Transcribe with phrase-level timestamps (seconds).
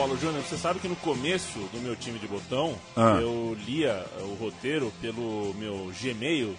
[0.00, 3.18] Paulo Júnior, você sabe que no começo do meu time de botão, Ah.
[3.20, 6.56] eu lia o roteiro pelo meu Gmail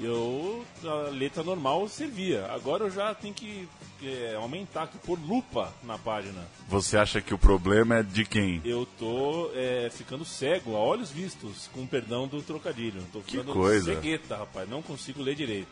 [0.00, 2.46] e eu, a letra normal servia.
[2.46, 3.68] Agora eu já tenho que
[4.02, 6.48] é, aumentar aqui, pôr lupa na página.
[6.66, 8.62] Você acha que o problema é de quem?
[8.64, 13.02] Eu tô é, ficando cego, a olhos vistos, com perdão do trocadilho.
[13.12, 13.94] Tô Que ficando coisa.
[13.94, 15.68] cegueta, rapaz, não consigo ler direito.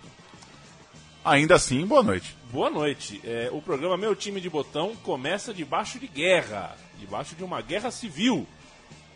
[1.24, 2.36] Ainda assim, boa noite.
[2.52, 3.20] Boa noite.
[3.24, 7.90] É, o programa Meu Time de Botão começa debaixo de guerra, debaixo de uma guerra
[7.90, 8.46] civil.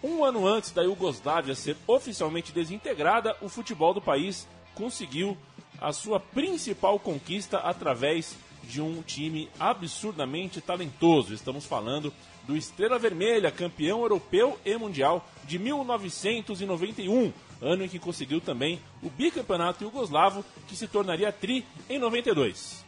[0.02, 5.36] Um ano antes da Iugoslávia ser oficialmente desintegrada, o futebol do país conseguiu
[5.80, 11.34] a sua principal conquista através de um time absurdamente talentoso.
[11.34, 12.12] Estamos falando
[12.46, 19.10] do Estrela Vermelha, campeão europeu e mundial de 1991, ano em que conseguiu também o
[19.10, 22.84] bicampeonato iugoslavo, que se tornaria tri em 92.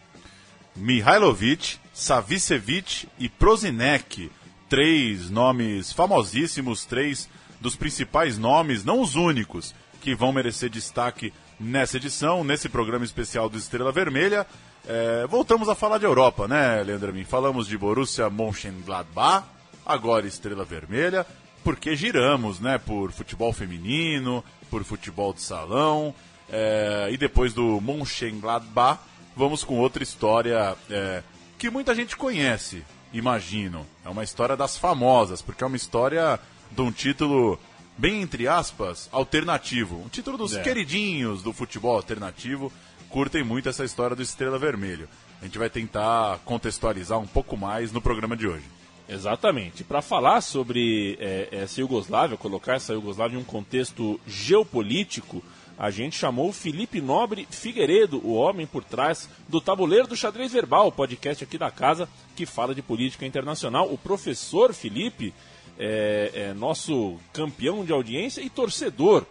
[0.74, 4.30] Mihailovic, Savicevic e Prozinec.
[4.72, 7.28] Três nomes famosíssimos, três
[7.60, 13.50] dos principais nomes, não os únicos, que vão merecer destaque nessa edição, nesse programa especial
[13.50, 14.46] do Estrela Vermelha.
[14.88, 17.12] É, voltamos a falar de Europa, né, Leandro?
[17.26, 19.46] Falamos de Borussia Mönchengladbach,
[19.84, 21.26] agora Estrela Vermelha,
[21.62, 26.14] porque giramos, né, por futebol feminino, por futebol de salão,
[26.48, 29.02] é, e depois do Mönchengladbach,
[29.36, 31.22] vamos com outra história é,
[31.58, 33.86] que muita gente conhece, imagino.
[34.04, 36.38] É uma história das famosas, porque é uma história
[36.70, 37.58] de um título,
[37.96, 39.96] bem entre aspas, alternativo.
[40.04, 40.62] Um título dos É.
[40.62, 42.72] queridinhos do futebol alternativo.
[43.08, 45.08] Curtem muito essa história do Estrela Vermelho.
[45.40, 48.64] A gente vai tentar contextualizar um pouco mais no programa de hoje.
[49.08, 49.84] Exatamente.
[49.84, 55.42] Para falar sobre é, essa Iugoslávia, colocar essa Iugoslávia em um contexto geopolítico,
[55.82, 60.52] a gente chamou o Felipe Nobre Figueiredo, o homem por trás do Tabuleiro do Xadrez
[60.52, 63.92] Verbal, podcast aqui da casa que fala de política internacional.
[63.92, 65.34] O professor Felipe
[65.76, 69.26] é, é nosso campeão de audiência e torcedor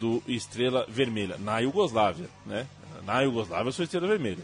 [0.00, 2.66] do Estrela Vermelha, na Iugoslávia, né?
[3.04, 4.42] Na Iugoslávia eu sou Estrela Vermelha.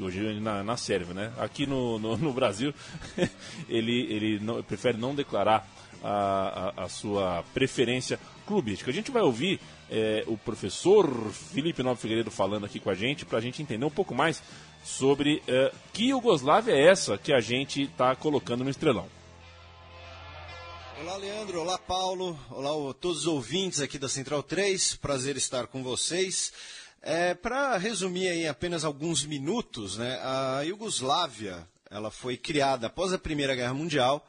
[0.00, 1.30] Hoje na, na Sérvia, né?
[1.36, 2.72] Aqui no, no, no Brasil,
[3.68, 5.68] ele, ele não- prefere não declarar
[6.02, 8.90] a, a, a sua preferência clubística.
[8.90, 13.26] A gente vai ouvir é, o professor Felipe Nobre Figueiredo falando aqui com a gente,
[13.26, 14.42] para a gente entender um pouco mais
[14.84, 19.08] sobre é, que Iugoslávia é essa que a gente está colocando no Estrelão.
[21.02, 21.60] Olá, Leandro.
[21.60, 22.38] Olá, Paulo.
[22.50, 24.96] Olá, todos os ouvintes aqui da Central 3.
[24.96, 26.52] Prazer estar com vocês.
[27.02, 33.18] É, Para resumir em apenas alguns minutos, né, a Iugoslávia ela foi criada após a
[33.18, 34.24] Primeira Guerra Mundial.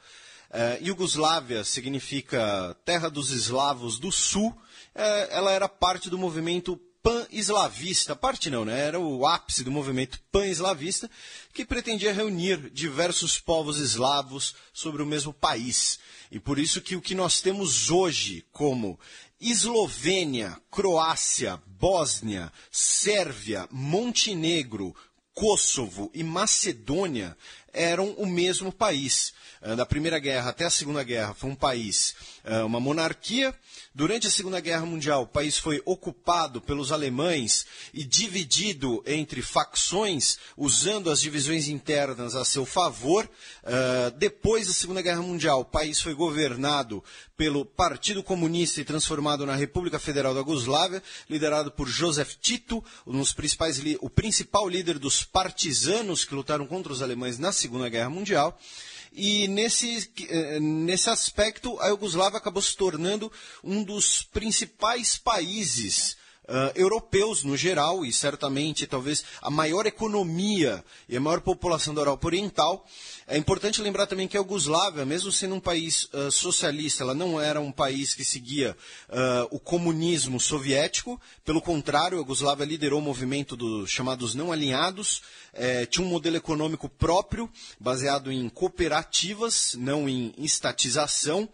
[0.50, 4.58] É, Iugoslávia significa Terra dos Eslavos do Sul.
[4.94, 8.79] É, ela era parte do movimento pan-eslavista, parte não, né?
[8.79, 11.09] Era o ápice do movimento pan-eslavista
[11.53, 16.00] que pretendia reunir diversos povos eslavos sobre o mesmo país.
[16.31, 19.00] E por isso que o que nós temos hoje como
[19.40, 24.96] Eslovênia, Croácia, Bósnia, Sérvia, Montenegro,
[25.34, 27.35] Kosovo e Macedônia
[27.73, 29.34] eram o mesmo país.
[29.62, 32.13] Eh, Da Primeira Guerra até a Segunda Guerra foi um país,
[32.44, 33.56] eh, uma monarquia.
[33.94, 40.38] Durante a Segunda Guerra Mundial, o país foi ocupado pelos alemães e dividido entre facções,
[40.56, 43.29] usando as divisões internas a seu favor.
[43.63, 47.03] Eh, Depois da Segunda Guerra Mundial, o país foi governado
[47.35, 53.22] pelo Partido Comunista e transformado na República Federal da Yugoslávia, liderado por Joseph Tito, um
[54.00, 58.58] o principal líder dos partisanos que lutaram contra os alemães na Segunda Guerra Mundial.
[59.12, 63.32] E nesse, eh, nesse aspecto, a Iugoslávia acabou se tornando
[63.64, 66.16] um dos principais países
[66.54, 72.02] ah, europeus no geral, e certamente talvez a maior economia e a maior população da
[72.02, 72.85] Europa Oriental.
[73.26, 77.40] É importante lembrar também que a Iugoslávia, mesmo sendo um país ah, socialista, ela não
[77.40, 78.76] era um país que seguia
[79.08, 81.22] ah, o comunismo soviético.
[81.46, 85.22] Pelo contrário, a Iugoslávia liderou o movimento dos chamados não alinhados.
[85.53, 87.50] Eh, tinha um modelo econômico próprio,
[87.80, 91.48] baseado em cooperativas, não em estatização.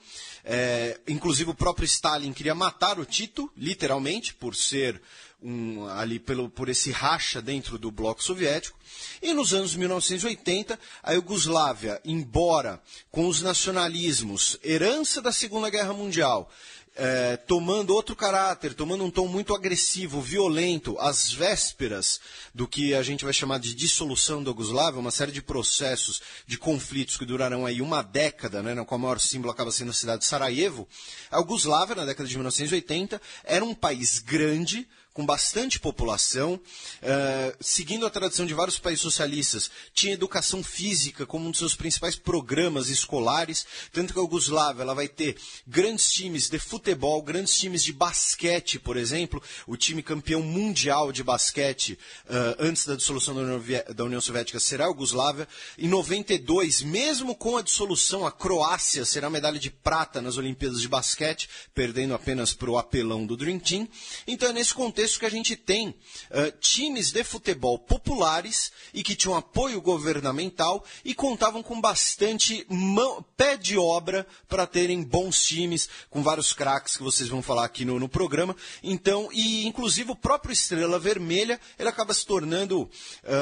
[0.44, 5.02] É, inclusive o próprio Stalin queria matar o Tito, literalmente, por ser
[5.42, 8.78] um, ali pelo, por esse racha dentro do bloco soviético.
[9.22, 16.50] E nos anos 1980, a Iugoslávia, embora com os nacionalismos, herança da Segunda Guerra Mundial,
[16.98, 22.20] é, tomando outro caráter, tomando um tom muito agressivo, violento, às vésperas
[22.54, 26.58] do que a gente vai chamar de dissolução da Yugoslávia, uma série de processos, de
[26.58, 30.22] conflitos que durarão aí uma década, né, qual o maior símbolo acaba sendo a cidade
[30.22, 30.88] de Sarajevo.
[31.30, 38.06] A Yugoslávia, na década de 1980, era um país grande, com bastante população, uh, seguindo
[38.06, 42.90] a tradição de vários países socialistas, tinha educação física como um dos seus principais programas
[42.90, 45.36] escolares, tanto que a Yugoslávia ela vai ter
[45.66, 51.24] grandes times de futebol, grandes times de basquete, por exemplo, o time campeão mundial de
[51.24, 51.98] basquete
[52.30, 53.64] uh, antes da dissolução da União,
[53.96, 55.48] da União Soviética será a Yugoslávia.
[55.80, 60.88] Em 92, mesmo com a dissolução, a Croácia será medalha de prata nas Olimpíadas de
[60.88, 63.88] basquete, perdendo apenas para o apelão do Dream Team.
[64.28, 69.02] Então é nesse contexto isso que a gente tem uh, times de futebol populares e
[69.02, 75.44] que tinham apoio governamental e contavam com bastante mão, pé de obra para terem bons
[75.44, 78.56] times, com vários craques que vocês vão falar aqui no, no, programa.
[78.84, 82.90] Então, e inclusive o próprio Estrela Vermelha, ele acaba se tornando uh,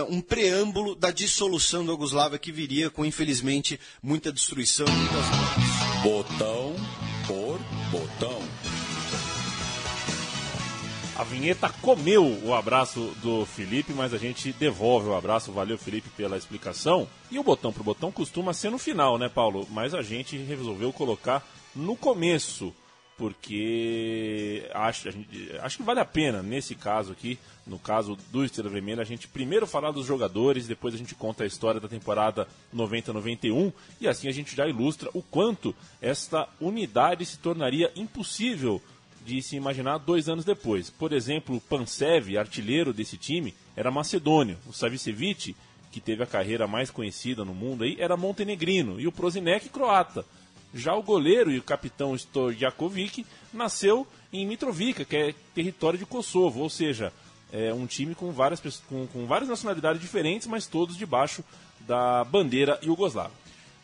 [0.09, 6.03] um preâmbulo da dissolução da Yugoslávia que viria com, infelizmente, muita destruição muitas mortes.
[6.03, 6.75] Botão
[7.27, 7.59] por
[7.91, 8.64] botão.
[11.17, 15.49] A vinheta comeu o abraço do Felipe, mas a gente devolve o abraço.
[15.49, 17.07] Valeu, Felipe, pela explicação.
[17.31, 19.65] E o botão pro botão costuma ser no final, né, Paulo?
[19.71, 21.41] Mas a gente resolveu colocar
[21.73, 22.75] no começo,
[23.17, 28.69] porque acho, gente, acho que vale a pena, nesse caso aqui, no caso do Estrela
[28.69, 32.45] Vermelha, a gente primeiro falar dos jogadores, depois a gente conta a história da temporada
[32.75, 33.71] 90-91
[34.01, 38.81] e assim a gente já ilustra o quanto esta unidade se tornaria impossível
[39.25, 40.89] de se imaginar dois anos depois.
[40.89, 44.57] Por exemplo, Pansev, artilheiro desse time, era macedônio.
[44.67, 45.55] O Savicevic,
[45.91, 48.99] que teve a carreira mais conhecida no mundo aí, era montenegrino.
[48.99, 50.23] E o Prozinec, croata.
[50.73, 56.59] Já o goleiro e o capitão Stojakovic nasceu em Mitrovica, que é território de Kosovo,
[56.59, 57.11] ou seja,
[57.51, 61.43] é um time com várias, com, com várias nacionalidades diferentes, mas todos debaixo
[61.79, 63.31] da bandeira iugoslava.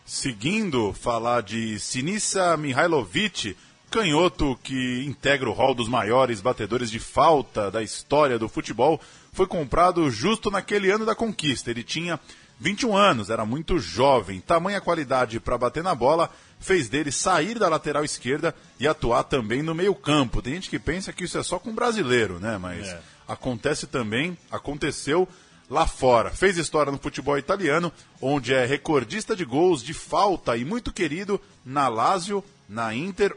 [0.05, 3.55] Seguindo falar de Sinisa Mihailovic,
[3.91, 9.01] canhoto que integra o hall dos maiores batedores de falta da história do futebol,
[9.33, 11.69] foi comprado justo naquele ano da conquista.
[11.69, 12.17] Ele tinha
[12.57, 14.39] 21 anos, era muito jovem.
[14.39, 19.61] Tamanha qualidade para bater na bola fez dele sair da lateral esquerda e atuar também
[19.61, 20.41] no meio-campo.
[20.41, 22.57] Tem gente que pensa que isso é só com brasileiro, né?
[22.57, 23.01] Mas é.
[23.27, 25.27] acontece também, aconteceu
[25.69, 26.29] lá fora.
[26.31, 27.91] Fez história no futebol italiano,
[28.21, 33.35] onde é recordista de gols de falta e muito querido na Lazio, na Inter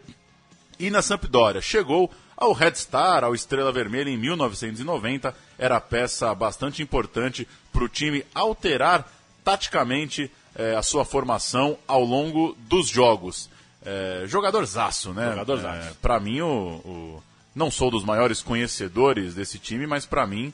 [0.78, 1.60] e na Sampdoria.
[1.60, 5.34] Chegou ao Red Star, ao Estrela Vermelha, em 1990.
[5.58, 9.08] Era peça bastante importante para o time alterar
[9.42, 13.50] taticamente eh, a sua formação ao longo dos jogos.
[13.84, 15.30] Eh, jogador zaço, né?
[15.30, 15.88] Jogador zaço.
[15.88, 17.22] Eh, para mim, o, o,
[17.54, 20.52] não sou dos maiores conhecedores desse time, mas para mim,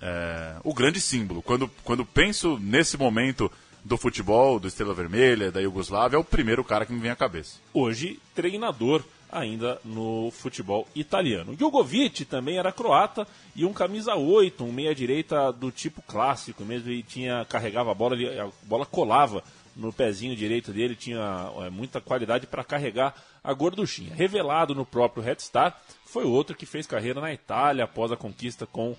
[0.00, 1.42] é, o grande símbolo.
[1.42, 3.50] Quando, quando penso nesse momento
[3.84, 7.16] do futebol, do Estrela Vermelha, da Iugoslávia, é o primeiro cara que me vem à
[7.16, 7.56] cabeça.
[7.72, 11.56] Hoje, treinador ainda no futebol italiano.
[11.58, 17.02] Jogovic também era croata e um camisa 8, um meia-direita do tipo clássico mesmo, e
[17.02, 19.42] tinha, carregava a bola, a bola colava
[19.76, 23.14] no pezinho direito dele, tinha é, muita qualidade para carregar
[23.44, 24.14] a gorduchinha.
[24.14, 28.66] Revelado no próprio Red Star, foi outro que fez carreira na Itália após a conquista
[28.66, 28.96] com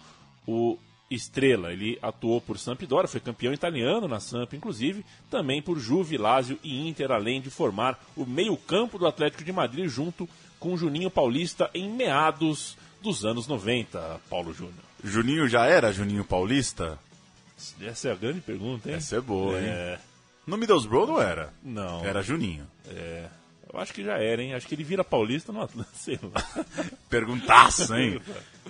[0.48, 0.78] o
[1.10, 1.72] estrela.
[1.72, 6.88] Ele atuou por Sampdoria, foi campeão italiano na Samp, inclusive, também por Juve, Lazio e
[6.88, 10.28] Inter, além de formar o meio-campo do Atlético de Madrid junto
[10.60, 14.75] com Juninho Paulista em meados dos anos 90, Paulo Júnior.
[15.04, 17.00] Juninho já era Juninho Paulista?
[17.82, 18.96] Essa é a grande pergunta, hein?
[18.96, 19.94] Essa é boa, é...
[19.94, 20.00] hein?
[20.46, 21.54] No Middlesbrough não era.
[21.63, 22.04] Não.
[22.04, 22.68] Era Juninho.
[22.88, 23.28] É.
[23.72, 24.56] Eu acho que já era, hein?
[24.56, 26.66] Acho que ele vira paulista no Atlântico, sei lá.
[27.08, 28.20] Perguntaço, hein?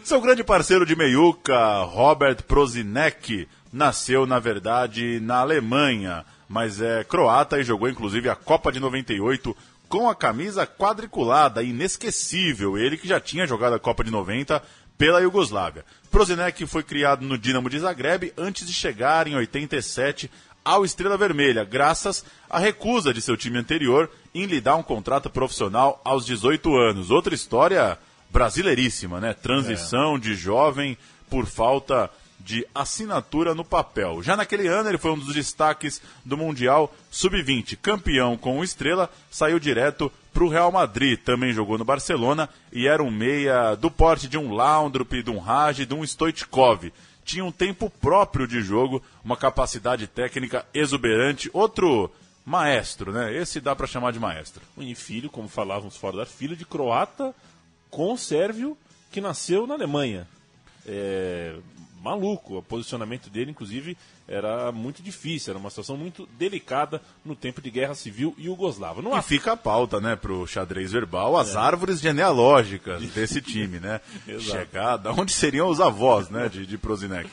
[0.03, 7.59] Seu grande parceiro de meiuca, Robert Prozinek, nasceu, na verdade, na Alemanha, mas é croata
[7.59, 9.55] e jogou inclusive a Copa de 98
[9.87, 12.77] com a camisa quadriculada, inesquecível.
[12.77, 14.61] Ele que já tinha jogado a Copa de 90
[14.97, 15.85] pela Iugoslávia.
[16.09, 20.29] Prozinek foi criado no Dinamo de Zagreb antes de chegar em 87
[20.63, 25.29] ao Estrela Vermelha, graças à recusa de seu time anterior em lhe dar um contrato
[25.29, 27.11] profissional aos 18 anos.
[27.11, 27.97] Outra história
[28.29, 29.33] brasileiríssima, né?
[29.33, 30.19] Transição é.
[30.19, 30.97] de jovem
[31.29, 32.09] por falta
[32.39, 34.23] de assinatura no papel.
[34.23, 39.09] Já naquele ano ele foi um dos destaques do Mundial Sub-20, campeão com o Estrela,
[39.29, 43.91] saiu direto para o Real Madrid, também jogou no Barcelona e era um meia do
[43.91, 46.91] porte de um Laundrup, de um Raj, de um Stoichkov
[47.29, 52.11] tinha um tempo próprio de jogo, uma capacidade técnica exuberante, outro
[52.43, 53.31] maestro, né?
[53.35, 54.63] Esse dá para chamar de maestro.
[54.79, 57.35] E filho, como falávamos fora da filho de croata
[57.89, 58.77] com o Sérvio,
[59.11, 60.27] que nasceu na Alemanha.
[60.85, 61.55] É,
[62.01, 67.61] maluco, o posicionamento dele, inclusive, era muito difícil, era uma situação muito delicada no tempo
[67.61, 69.01] de guerra civil iugoslava.
[69.01, 71.57] Não e fica a pauta, né, pro xadrez verbal, as é.
[71.57, 73.99] árvores genealógicas desse time, né?
[74.39, 77.29] Chegada, onde seriam os avós, né, de, de Prozinec?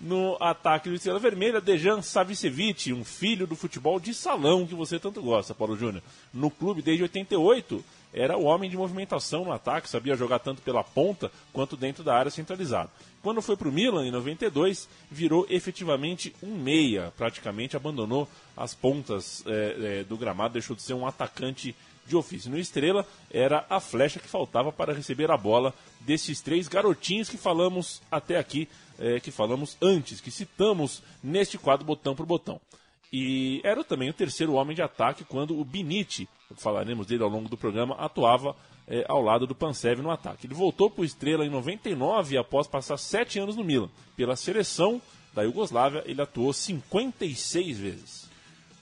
[0.00, 4.98] No ataque do Estrela Vermelha, Dejan Savicevic, um filho do futebol de salão que você
[4.98, 6.02] tanto gosta, Paulo Júnior.
[6.32, 10.82] No clube desde 88, era o homem de movimentação no ataque, sabia jogar tanto pela
[10.82, 12.90] ponta quanto dentro da área centralizada.
[13.22, 19.44] Quando foi para o Milan, em 92, virou efetivamente um meia, praticamente abandonou as pontas
[19.46, 21.74] é, é, do gramado, deixou de ser um atacante
[22.06, 22.50] de ofício.
[22.50, 27.36] No Estrela, era a flecha que faltava para receber a bola desses três garotinhos que
[27.36, 32.60] falamos até aqui, é, que falamos antes, que citamos neste quadro botão por botão.
[33.12, 37.48] E era também o terceiro homem de ataque quando o Binite, falaremos dele ao longo
[37.48, 38.54] do programa, atuava
[38.86, 40.46] é, ao lado do Pansev no ataque.
[40.46, 43.88] Ele voltou para o Estrela em 99 após passar sete anos no Milan.
[44.16, 45.02] Pela seleção
[45.34, 48.30] da Iugoslávia, ele atuou 56 vezes.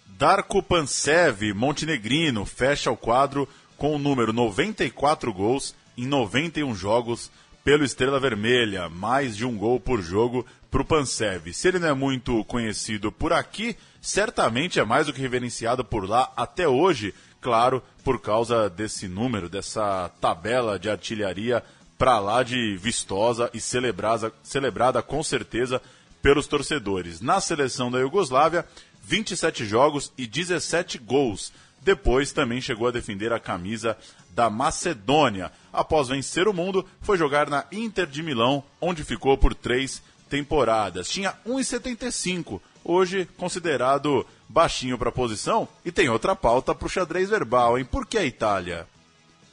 [0.07, 7.31] Darko Pansev, montenegrino, fecha o quadro com o número 94 gols em 91 jogos
[7.69, 11.53] pelo Estrela Vermelha, mais de um gol por jogo para o Pansev.
[11.53, 16.09] Se ele não é muito conhecido por aqui, certamente é mais do que reverenciado por
[16.09, 21.63] lá até hoje, claro, por causa desse número, dessa tabela de artilharia
[21.99, 25.79] para lá de vistosa e celebrada, celebrada com certeza
[26.23, 27.21] pelos torcedores.
[27.21, 28.65] Na seleção da Iugoslávia,
[29.05, 31.53] 27 jogos e 17 gols.
[31.83, 33.95] Depois também chegou a defender a camisa
[34.39, 35.51] da Macedônia.
[35.73, 41.09] Após vencer o mundo, foi jogar na Inter de Milão, onde ficou por três temporadas.
[41.09, 45.67] Tinha 1,75, hoje considerado baixinho para a posição.
[45.85, 47.85] E tem outra pauta para o xadrez verbal, hein?
[47.85, 48.87] Por que a Itália?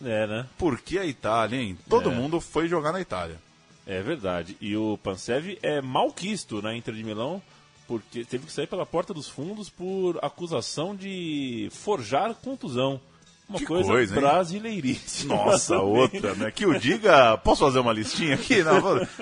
[0.04, 0.46] É, né?
[0.56, 1.76] Por que a Itália, hein?
[1.90, 2.14] Todo é.
[2.14, 3.40] mundo foi jogar na Itália.
[3.88, 4.56] É verdade.
[4.62, 7.42] E o Pansev é malquisto na Inter de Milão,
[7.88, 13.02] porque teve que sair pela porta dos fundos por acusação de forjar contusão.
[13.48, 15.36] Uma que coisa, coisa brasileiríssima.
[15.36, 16.50] Nossa, outra, né?
[16.50, 17.38] Que o diga.
[17.38, 18.64] Posso fazer uma listinha aqui?
[18.64, 18.82] Não,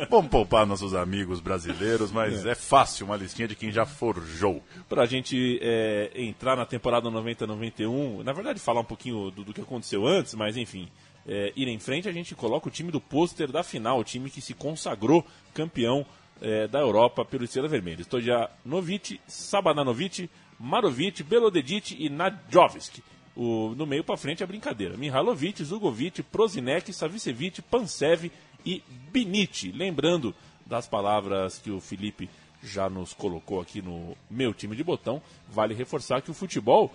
[0.10, 2.52] vamos poupar nossos amigos brasileiros, mas é.
[2.52, 4.64] é fácil uma listinha de quem já forjou.
[4.88, 9.62] Pra gente é, entrar na temporada 90-91, na verdade, falar um pouquinho do, do que
[9.62, 10.88] aconteceu antes, mas enfim.
[11.26, 14.30] É, ir em frente, a gente coloca o time do pôster da final, o time
[14.30, 16.06] que se consagrou campeão
[16.42, 18.04] é, da Europa pelo Estrela Vermelha.
[18.04, 23.02] Stojanovic, Sabananovic, Marovic, Belodedic e Nadjovski.
[23.36, 24.96] O, no meio para frente é brincadeira.
[24.96, 28.32] Mihalovic, Zugovic, Prozinec, Savicevic, Pansev
[28.66, 29.72] e Binit.
[29.72, 30.36] Lembrando
[30.66, 32.30] das palavras que o Felipe
[32.62, 36.94] já nos colocou aqui no meu time de botão, vale reforçar que o futebol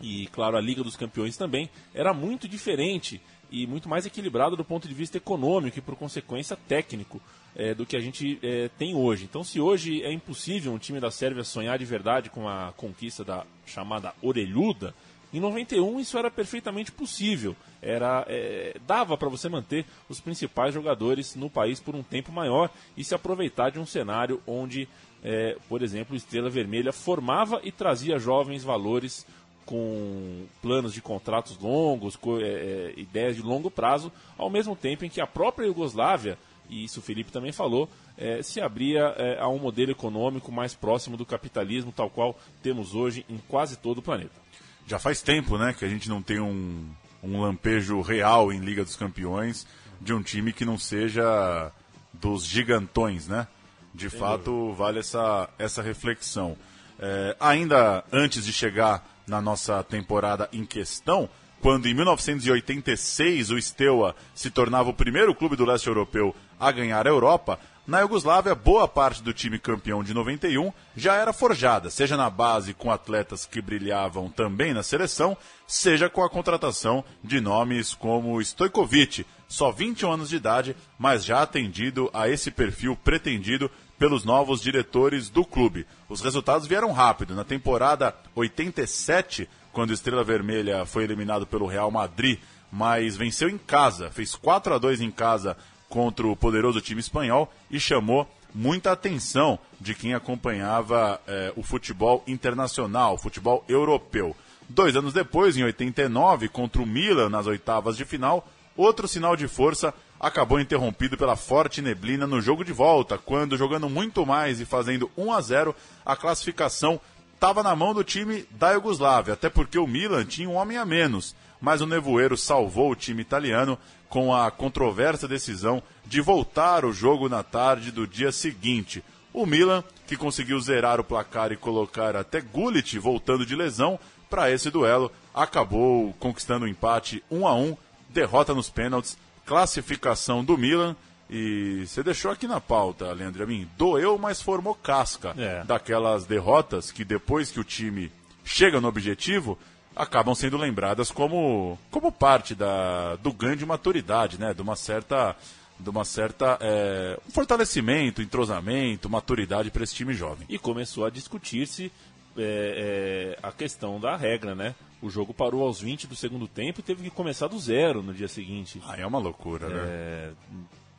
[0.00, 4.64] e, claro, a Liga dos Campeões também era muito diferente e muito mais equilibrado do
[4.64, 7.20] ponto de vista econômico e, por consequência, técnico
[7.54, 9.24] é, do que a gente é, tem hoje.
[9.24, 13.24] Então, se hoje é impossível um time da Sérvia sonhar de verdade com a conquista
[13.24, 14.94] da chamada orelhuda,
[15.32, 17.54] em 91 isso era perfeitamente possível.
[17.82, 22.70] Era é, dava para você manter os principais jogadores no país por um tempo maior
[22.96, 24.88] e se aproveitar de um cenário onde,
[25.22, 29.26] é, por exemplo, Estrela Vermelha formava e trazia jovens valores
[29.66, 35.04] com planos de contratos longos, com, é, é, ideias de longo prazo, ao mesmo tempo
[35.04, 36.38] em que a própria Iugoslávia,
[36.70, 40.72] e isso o Felipe também falou, é, se abria é, a um modelo econômico mais
[40.72, 44.46] próximo do capitalismo, tal qual temos hoje em quase todo o planeta.
[44.86, 46.88] Já faz tempo, né, que a gente não tem um,
[47.22, 49.66] um lampejo real em Liga dos Campeões
[50.00, 51.72] de um time que não seja
[52.12, 53.46] dos gigantões, né?
[53.94, 54.76] De Sem fato, dúvida.
[54.76, 56.56] vale essa, essa reflexão.
[56.98, 61.28] É, ainda antes de chegar na nossa temporada em questão,
[61.60, 67.06] quando em 1986 o Steaua se tornava o primeiro clube do leste europeu a ganhar
[67.06, 72.16] a Europa, na Iugoslávia, boa parte do time campeão de 91 já era forjada, seja
[72.16, 75.36] na base com atletas que brilhavam também na seleção,
[75.68, 81.42] seja com a contratação de nomes como Stojkovic, só 21 anos de idade, mas já
[81.42, 85.86] atendido a esse perfil pretendido pelos novos diretores do clube.
[86.08, 87.36] Os resultados vieram rápido.
[87.36, 92.40] Na temporada 87, quando Estrela Vermelha foi eliminado pelo Real Madrid,
[92.70, 95.56] mas venceu em casa, fez 4 a 2 em casa
[95.96, 102.22] contra o poderoso time espanhol e chamou muita atenção de quem acompanhava eh, o futebol
[102.26, 104.36] internacional, o futebol europeu.
[104.68, 109.48] Dois anos depois, em 89, contra o Milan nas oitavas de final, outro sinal de
[109.48, 114.66] força acabou interrompido pela forte neblina no jogo de volta, quando, jogando muito mais e
[114.66, 115.74] fazendo 1 a 0,
[116.04, 117.00] a classificação
[117.34, 120.84] estava na mão do time da Iugoslávia, até porque o Milan tinha um homem a
[120.84, 126.92] menos, mas o nevoeiro salvou o time italiano com a controversa decisão de voltar o
[126.92, 129.02] jogo na tarde do dia seguinte.
[129.32, 133.98] O Milan, que conseguiu zerar o placar e colocar até Gullit voltando de lesão
[134.30, 137.76] para esse duelo, acabou conquistando o um empate 1 a 1,
[138.08, 140.96] derrota nos pênaltis, classificação do Milan.
[141.28, 145.64] E você deixou aqui na pauta, Leandro, a mim, doeu, mas formou casca É.
[145.64, 148.12] daquelas derrotas que depois que o time
[148.44, 149.58] chega no objetivo,
[149.96, 154.52] acabam sendo lembradas como, como parte da, do ganho de maturidade, né?
[154.52, 155.34] De uma certa,
[155.80, 160.46] de uma certa é, um fortalecimento, entrosamento, maturidade para esse time jovem.
[160.50, 161.90] E começou a discutir-se
[162.36, 164.74] é, é, a questão da regra, né?
[165.00, 168.12] O jogo parou aos 20 do segundo tempo e teve que começar do zero no
[168.14, 168.80] dia seguinte.
[168.86, 169.82] Ah, é uma loucura, né?
[169.86, 170.30] É,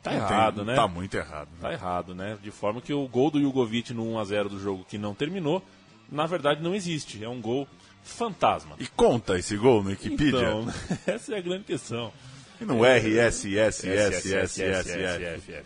[0.02, 0.74] tá Não tem- errado, né?
[0.74, 1.48] Tá muito errado.
[1.52, 1.58] né?
[1.60, 2.38] Tá errado, né?
[2.42, 5.62] De forma que o gol do Jugovic no 1x0 do jogo que não terminou,
[6.10, 7.22] na verdade não existe.
[7.22, 7.66] É um gol
[8.08, 8.76] fantasma.
[8.78, 10.38] E conta esse gol no Wikipedia?
[10.38, 10.66] Então,
[11.06, 12.12] essa é a grande questão.
[12.60, 13.72] E no RSSSSSF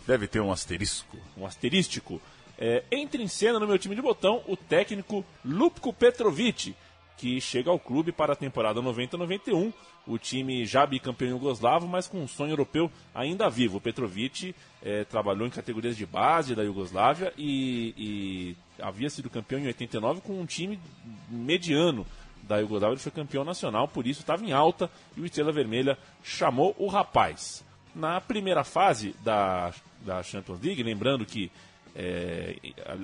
[0.05, 1.17] deve ter um asterisco.
[1.35, 2.21] um asterístico.
[2.57, 6.75] É, entra em cena no meu time de botão o técnico Lupko Petrovic,
[7.17, 9.73] que chega ao clube para a temporada 90-91.
[10.05, 13.77] O time já bicampeão iugoslavo, mas com um sonho europeu ainda vivo.
[13.77, 19.61] O Petrovic é, trabalhou em categorias de base da Iugoslávia e, e havia sido campeão
[19.61, 20.77] em 89 com um time
[21.29, 22.05] mediano
[22.43, 22.93] da Iugoslávia.
[22.93, 26.87] Ele foi campeão nacional, por isso estava em alta e o Estrela Vermelha chamou o
[26.87, 27.63] rapaz.
[27.95, 29.71] Na primeira fase da,
[30.01, 31.51] da Champions League, lembrando que
[31.95, 32.55] é,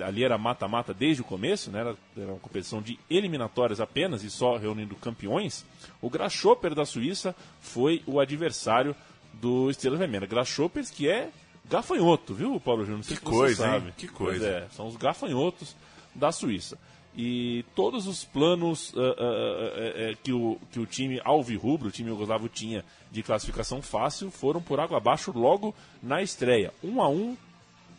[0.04, 1.80] ali era mata-mata desde o começo, né?
[1.80, 5.64] era, era uma competição de eliminatórias apenas e só reunindo campeões.
[6.02, 8.94] O Grasshopper da Suíça foi o adversário
[9.34, 10.26] do Estrela Vermelha.
[10.26, 11.30] Grasshoppers que é
[11.66, 13.04] gafanhoto, viu, Paulo Júnior?
[13.04, 13.72] Que coisa, hein?
[13.72, 13.92] sabe.
[13.92, 14.48] Que Pois coisa.
[14.48, 15.76] é, são os gafanhotos
[16.12, 16.76] da Suíça.
[17.16, 22.10] E todos os planos ah, ah, eh, que, o, que o time alvirrubro, o time
[22.10, 26.72] yugoslavo tinha de classificação fácil, foram por água abaixo logo na estreia.
[26.82, 27.36] Um a um,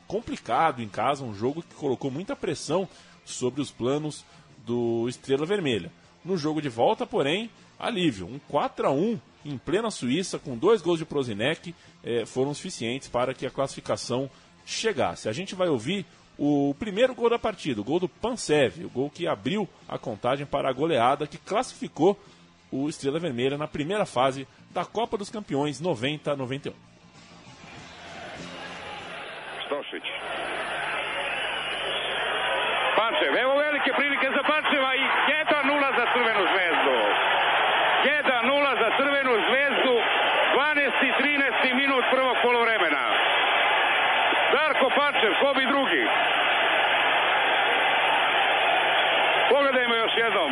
[0.08, 2.88] complicado em casa, um jogo que colocou muita pressão
[3.26, 4.26] sobre os planos
[4.66, 5.92] do Estrela Vermelha.
[6.24, 8.28] No jogo de volta, porém, alívio.
[8.28, 13.08] Um 4 a 1 em plena Suíça, com dois gols de Prozinec, eh, foram suficientes
[13.08, 14.30] para que a classificação
[14.66, 15.28] chegasse.
[15.28, 16.06] A gente vai ouvir
[16.44, 20.44] o primeiro gol da partida, o gol do Pansev, o gol que abriu a contagem
[20.44, 22.18] para a goleada que classificou
[22.72, 26.74] o Estrela Vermelha na primeira fase da Copa dos Campeões 90-91.
[29.66, 30.06] Stošić.
[32.98, 35.06] Pančev, evo velike prilike za Pančeva i
[35.46, 36.98] 1-0 za Crvenu zvezdu.
[38.50, 39.96] 1-0 za Crvenu zvezdu,
[40.58, 41.06] 12.
[41.06, 41.76] i 13.
[41.76, 43.06] minut prvog polovremena.
[44.52, 46.04] Darko Pančev, ko bi drugi?
[49.50, 50.52] Pogledajmo još jednom.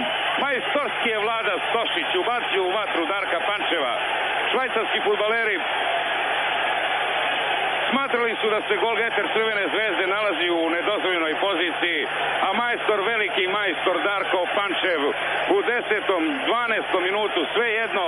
[1.10, 3.94] Je Vlada Stošić ubacio u vatru Darka Pančeva.
[4.52, 5.58] Švajcarski futbaleri
[7.90, 12.00] Smatrali su da se golgeter Crvene zvezde nalazi u nedozvoljenoj poziciji,
[12.48, 15.02] a majstor, veliki majstor Darko Pančev
[15.56, 16.02] u 10.
[16.46, 17.08] 12.
[17.08, 18.06] minutu svejedno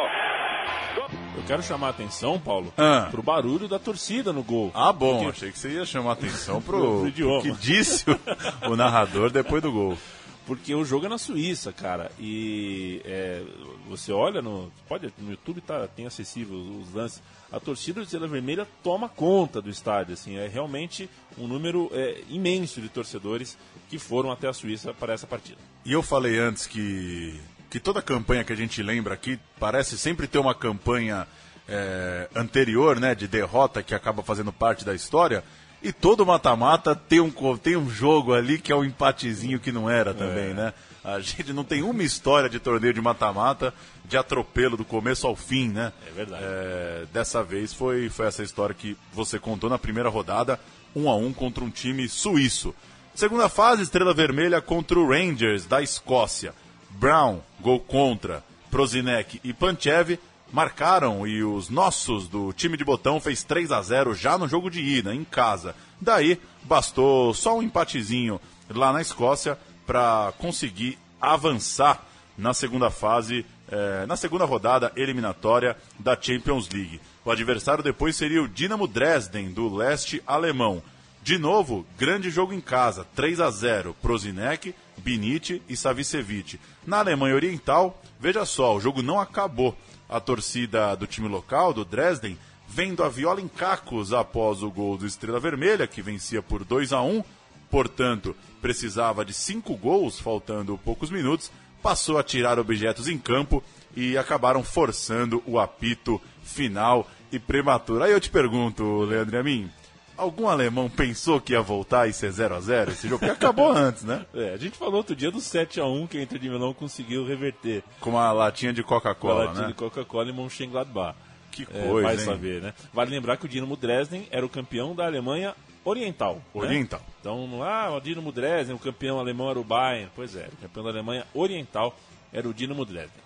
[1.37, 3.07] Eu quero chamar a atenção, Paulo, Ah.
[3.11, 4.71] pro barulho da torcida no gol.
[4.75, 8.71] Ah, bom, Porque- achei que você ia chamar atenção pro, Pro pro que disse o,
[8.71, 9.97] o narrador depois do gol.
[10.45, 12.11] Porque o jogo é na Suíça, cara.
[12.19, 13.43] E é,
[13.87, 14.71] você olha no.
[14.87, 17.21] Pode, no YouTube tá, tem acessível os, os lances.
[17.51, 20.13] A torcida do Estrela Vermelha toma conta do estádio.
[20.13, 23.57] Assim, é realmente um número é, imenso de torcedores
[23.89, 25.57] que foram até a Suíça para essa partida.
[25.85, 30.27] E eu falei antes que, que toda campanha que a gente lembra aqui parece sempre
[30.27, 31.27] ter uma campanha
[31.67, 35.43] é, anterior, né, de derrota que acaba fazendo parte da história.
[35.83, 39.89] E todo mata-mata tem um, tem um jogo ali que é um empatezinho que não
[39.89, 40.73] era também, né?
[41.03, 43.73] A gente não tem uma história de torneio de mata-mata
[44.05, 45.91] de atropelo do começo ao fim, né?
[46.07, 46.43] É verdade.
[46.45, 50.59] É, dessa vez foi, foi essa história que você contou na primeira rodada,
[50.95, 52.75] um a um contra um time suíço.
[53.15, 56.53] Segunda fase, Estrela Vermelha contra o Rangers da Escócia.
[56.91, 58.43] Brown, gol contra.
[58.69, 60.17] Prozinec e Panchev
[60.51, 64.69] marcaram e os nossos do time de botão fez 3 a 0 já no jogo
[64.69, 65.75] de ida, em casa.
[65.99, 72.03] Daí bastou só um empatezinho lá na Escócia para conseguir avançar
[72.37, 76.99] na segunda fase, eh, na segunda rodada eliminatória da Champions League.
[77.23, 80.81] O adversário depois seria o Dinamo Dresden, do leste alemão.
[81.23, 86.59] De novo, grande jogo em casa, 3 a 0 Prozinec, Binic e Savicevic.
[86.85, 89.77] Na Alemanha Oriental, veja só, o jogo não acabou.
[90.11, 94.97] A torcida do time local, do Dresden, vendo a viola em cacos após o gol
[94.97, 97.23] do Estrela Vermelha, que vencia por 2 a 1
[97.71, 101.49] portanto, precisava de cinco gols, faltando poucos minutos,
[101.81, 103.63] passou a tirar objetos em campo
[103.95, 107.09] e acabaram forçando o apito final.
[107.31, 108.05] e prematura.
[108.05, 109.71] Aí eu te pergunto, Leandro Amin,
[110.17, 113.19] algum alemão pensou que ia voltar e ser 0x0 esse jogo?
[113.19, 114.25] Porque acabou antes, né?
[114.33, 117.83] É, a gente falou outro dia do 7x1 que a Inter de Milão conseguiu reverter.
[117.99, 119.67] Com uma latinha de Com a Coca-Cola, latinha né?
[119.69, 121.15] de Coca-Cola e Mönchengladbach.
[121.51, 122.25] Que É, coisa, vai hein?
[122.25, 122.73] saber, né?
[122.93, 126.35] Vale lembrar que o Dinamo Dresden era o campeão da Alemanha Oriental.
[126.35, 126.41] né?
[126.53, 127.01] Oriental.
[127.19, 130.09] Então, ah, o Dinamo Dresden, o campeão alemão era o Bayern.
[130.15, 131.95] Pois é, o campeão da Alemanha Oriental
[132.31, 133.21] era o Dinamo Dresden.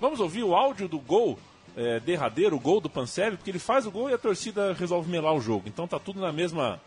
[0.00, 1.38] Vamos ouvir o áudio do gol
[1.76, 5.10] é, derradeiro, o gol do Pansev, porque ele faz o gol e a torcida resolve
[5.10, 5.68] melar o jogo.
[5.68, 6.80] Então tá tudo na mesma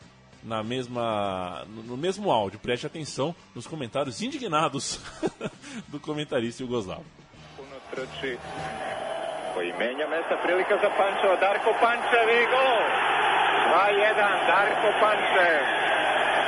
[0.43, 2.60] na mesma no, mesmo áudio.
[2.60, 5.00] Preste atenção nos comentários indignados
[5.88, 7.06] do comentarista Yugoslavo.
[9.54, 12.82] koji menja mesta, prilika za Pančeva, Darko Pančev i gol!
[13.69, 15.62] 2-1, Darko Pančev,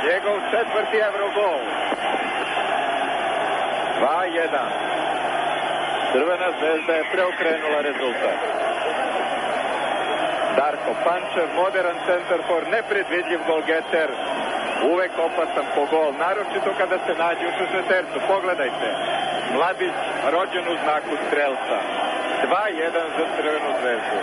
[0.06, 1.60] njegov četvrti Evrogol.
[4.02, 5.05] 2-1.
[6.15, 8.39] Crvena zvezda je preokrenula rezultat.
[10.58, 14.10] Darko Pančev, modern center for nepredvidljiv golgeter,
[14.91, 18.89] uvek opasan po gol, naročito kada se nađe u 16 Pogledajte,
[19.56, 19.97] Mladić
[20.34, 21.78] rođen u znaku strelca.
[22.43, 24.17] 2-1 za Crvenu zvezdu.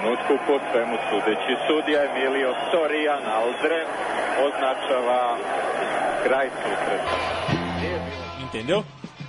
[0.00, 3.86] Trenutku, po svemu sudeći, sudija Emilio Sorijan Aldren
[4.46, 5.36] označava
[6.24, 7.16] kraj susreta.
[8.42, 8.82] Entendeu?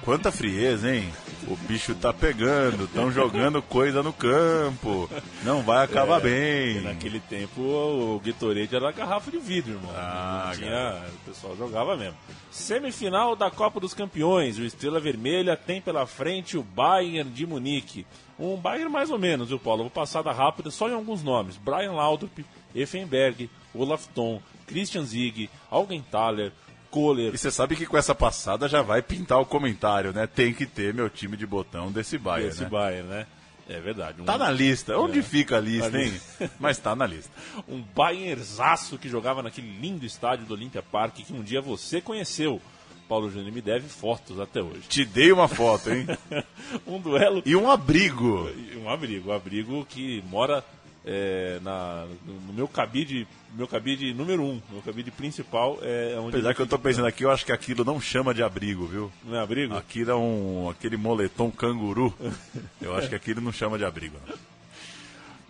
[0.06, 1.12] Quanta frieza, hein?
[1.52, 5.10] O bicho tá pegando, estão jogando coisa no campo.
[5.44, 6.82] Não vai acabar E bem.
[6.82, 9.92] naquele tempo o Gatorade era garrafa de vidro, irmão.
[9.96, 12.16] Ah, Tinha, o pessoal jogava mesmo.
[12.50, 14.58] Semifinal da Copa dos Campeões.
[14.58, 18.06] O Estrela Vermelha tem pela frente o Bayern de Munique.
[18.40, 19.84] Um Bayern mais ou menos, viu, Paulo?
[19.84, 21.58] Vou passada rápida só em alguns nomes.
[21.58, 26.52] Brian Laudrup, Effenberg, Olaf Thon, Christian Zieg, Augenthaler,
[26.92, 27.34] Kohler.
[27.34, 30.28] E você sabe que com essa passada já vai pintar o comentário, né?
[30.28, 32.70] Tem que ter meu time de botão desse Bayern, Esse né?
[32.70, 33.26] Bayern, né?
[33.70, 34.22] É verdade.
[34.22, 34.98] Um, Tá na lista.
[34.98, 35.24] Onde É.
[35.24, 36.14] fica a lista, Tá hein?
[36.60, 37.32] Mas tá na lista.
[37.68, 42.62] um Bayernzaço que jogava naquele lindo estádio do Olympia Park que um dia você conheceu.
[43.08, 44.82] Paulo Júnior me deve fotos até hoje.
[44.88, 46.06] Te dei uma foto, hein?
[46.88, 48.50] um duelo E um abrigo.
[48.78, 50.64] um abrigo, um abrigo que mora
[51.06, 56.54] é, na, no meu cabide, meu cabide número um, meu cabide principal é onde Apesar
[56.54, 59.12] que eu tô pensando aqui, eu acho que aquilo não chama de abrigo, viu?
[59.26, 59.76] não é abrigo.
[59.76, 62.14] Aquilo é um aquele moletom canguru.
[62.82, 64.18] Eu acho que aquilo não chama de abrigo.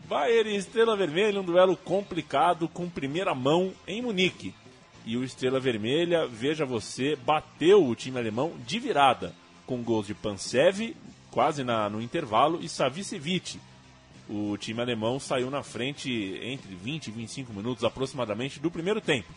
[0.08, 4.54] Bayern e Estrela Vermelha, um duelo complicado com primeira mão em Munique.
[5.06, 9.34] E o Estrela Vermelha, veja você, bateu o time alemão de virada,
[9.66, 10.96] com gols de Pansev,
[11.32, 13.60] quase na, no intervalo, e Savicevic.
[14.34, 19.28] O time alemão saiu na frente entre 20 e 25 minutos aproximadamente do primeiro tempo.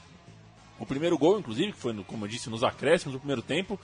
[0.79, 3.77] O primeiro gol, inclusive, que foi, como eu disse, nos acréscimos do primeiro tempo,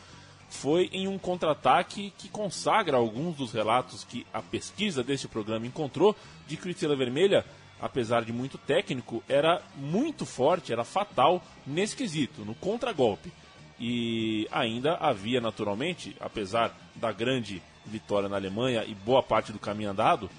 [0.48, 6.14] foi em um contra-ataque que consagra alguns dos relatos que a pesquisa deste programa encontrou
[6.46, 7.44] de que Vermelha,
[7.80, 13.32] apesar de muito técnico, era muito forte, era fatal nesse quesito, no contragolpe.
[13.80, 19.90] E ainda havia, naturalmente, apesar da grande vitória na Alemanha e boa parte do caminho
[19.90, 20.30] andado,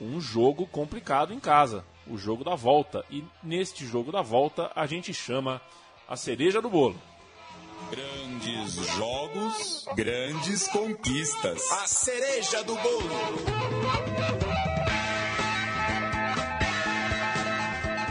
[0.00, 3.04] um jogo complicado em casa, o jogo da volta.
[3.10, 5.60] E neste jogo da volta a gente chama
[6.08, 7.00] a cereja do bolo.
[7.90, 11.70] Grandes jogos, grandes conquistas.
[11.72, 13.08] A cereja do bolo.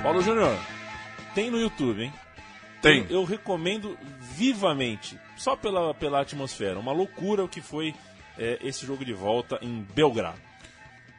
[0.02, 0.58] Paulo Júnior,
[1.36, 2.14] tem no YouTube, hein?
[2.82, 3.04] Tem.
[3.10, 6.80] Eu, eu recomendo vivamente, só pela, pela atmosfera.
[6.80, 7.94] Uma loucura o que foi
[8.38, 10.47] é, esse jogo de volta em Belgrado.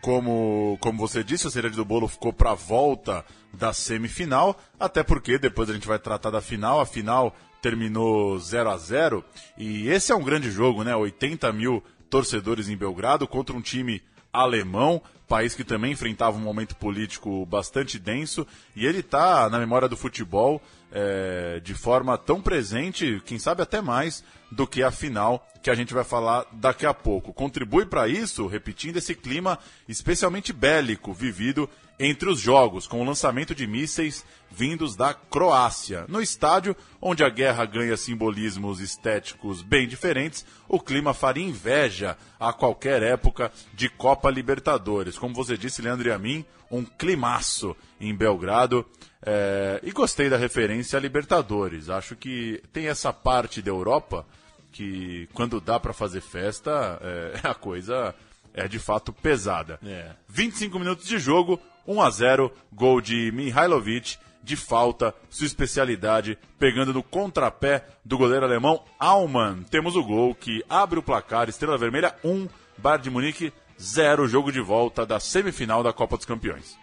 [0.01, 5.03] Como, como você disse, a cereja do bolo ficou para a volta da semifinal, até
[5.03, 6.81] porque depois a gente vai tratar da final.
[6.81, 9.25] A final terminou 0 a 0
[9.57, 10.95] e esse é um grande jogo, né?
[10.95, 16.77] 80 mil torcedores em Belgrado contra um time alemão, país que também enfrentava um momento
[16.77, 23.23] político bastante denso, e ele está na memória do futebol é, de forma tão presente,
[23.25, 26.95] quem sabe até mais, do que a final que a gente vai falar daqui a
[26.95, 27.33] pouco.
[27.33, 33.55] Contribui para isso, repetindo esse clima especialmente bélico vivido entre os jogos, com o lançamento
[33.55, 36.07] de mísseis vindos da Croácia.
[36.09, 42.53] No estádio, onde a guerra ganha simbolismos estéticos bem diferentes, o clima faria inveja a
[42.53, 45.19] qualquer época de Copa Libertadores.
[45.19, 48.87] Como você disse, Leandro e a mim, um climaço em Belgrado.
[49.25, 51.91] É, e gostei da referência a Libertadores.
[51.91, 54.27] Acho que tem essa parte da Europa
[54.73, 58.15] que, quando dá para fazer festa, é, a coisa
[58.55, 59.79] é de fato pesada.
[59.85, 60.11] É.
[60.29, 66.95] 25 minutos de jogo, 1 a 0 gol de Mihailovic, de falta, sua especialidade, pegando
[66.95, 69.63] no contrapé do goleiro alemão Alman.
[69.65, 74.51] Temos o gol que abre o placar, Estrela Vermelha 1, Bayern de Munique 0, jogo
[74.51, 76.79] de volta da semifinal da Copa dos Campeões.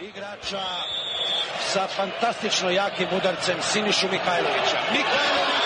[0.00, 0.62] Igrača
[1.72, 4.78] sa fantastično jakim udarcem Sinišu Mihajlovića.
[4.92, 5.65] Mihajlović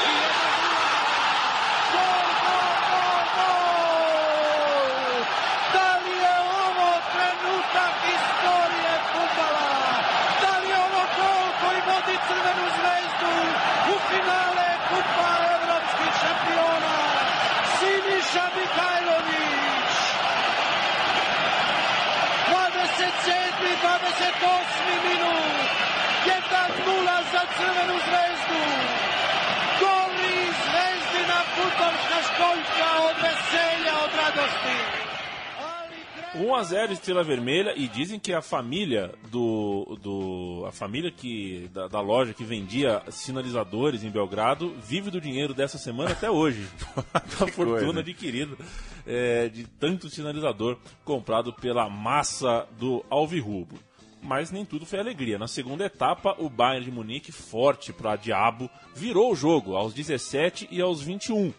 [36.35, 41.69] 1 a 0 Estrela Vermelha e dizem que a família do, do a família que
[41.73, 46.67] da, da loja que vendia sinalizadores em Belgrado vive do dinheiro dessa semana até hoje.
[47.13, 48.01] da fortuna coisa.
[48.01, 48.57] adquirida
[49.07, 53.79] é, de tanto sinalizador comprado pela massa do Alvirrubo.
[54.23, 55.39] Mas nem tudo foi alegria.
[55.39, 60.69] Na segunda etapa, o Bayern de Munique, forte para diabo, virou o jogo aos 17
[60.71, 61.53] e aos 21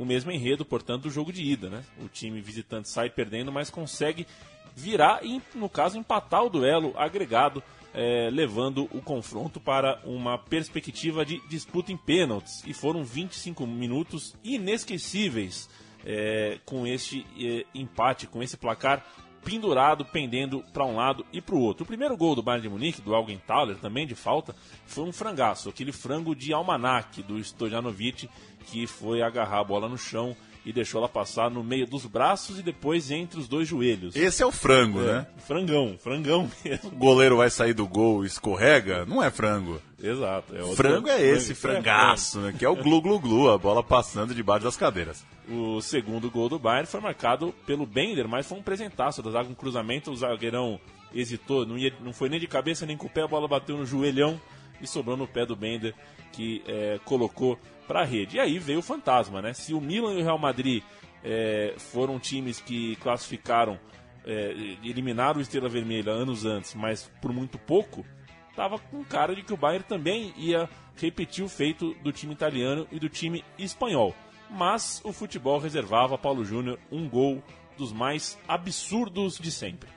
[0.00, 1.84] o mesmo enredo, portanto, do jogo de ida, né?
[2.02, 4.26] O time visitante sai perdendo, mas consegue
[4.74, 11.22] virar e, no caso, empatar o duelo agregado, eh, levando o confronto para uma perspectiva
[11.22, 12.64] de disputa em pênaltis.
[12.66, 15.68] E foram 25 minutos inesquecíveis
[16.02, 19.04] eh, com este eh, empate, com esse placar
[19.44, 21.84] pendurado, pendendo para um lado e para o outro.
[21.84, 24.54] O primeiro gol do Bayern de Munique, do Augenthaler, também de falta,
[24.86, 28.28] foi um frangaço, aquele frango de almanac do Stojanovic,
[28.66, 32.58] que foi agarrar a bola no chão e deixou ela passar no meio dos braços
[32.58, 34.14] e depois entre os dois joelhos.
[34.14, 35.26] Esse é o frango, né?
[35.38, 36.90] Frangão, frangão mesmo.
[36.90, 39.80] O goleiro vai sair do gol e escorrega, não é frango.
[40.02, 40.56] Exato.
[40.56, 42.54] É Frango é esse, frangaço, né?
[42.58, 45.24] Que é o glu-glu-glu, a bola passando debaixo das cadeiras.
[45.48, 49.48] O segundo gol do Bayern foi marcado pelo Bender, mas foi um presentaço da zaga,
[49.48, 50.80] um cruzamento, o zagueirão
[51.12, 53.76] hesitou, não, ia, não foi nem de cabeça nem com o pé, a bola bateu
[53.76, 54.40] no joelhão
[54.80, 55.94] e sobrou no pé do Bender,
[56.32, 57.58] que é, colocou
[57.90, 58.36] para a rede.
[58.36, 59.52] E aí veio o fantasma, né?
[59.52, 60.80] Se o Milan e o Real Madrid
[61.24, 63.80] é, foram times que classificaram,
[64.24, 64.52] é,
[64.84, 68.06] eliminaram o Estrela Vermelha anos antes, mas por muito pouco,
[68.54, 72.86] tava com cara de que o Bayern também ia repetir o feito do time italiano
[72.92, 74.14] e do time espanhol.
[74.48, 77.42] Mas o futebol reservava a Paulo Júnior um gol
[77.76, 79.88] dos mais absurdos de sempre.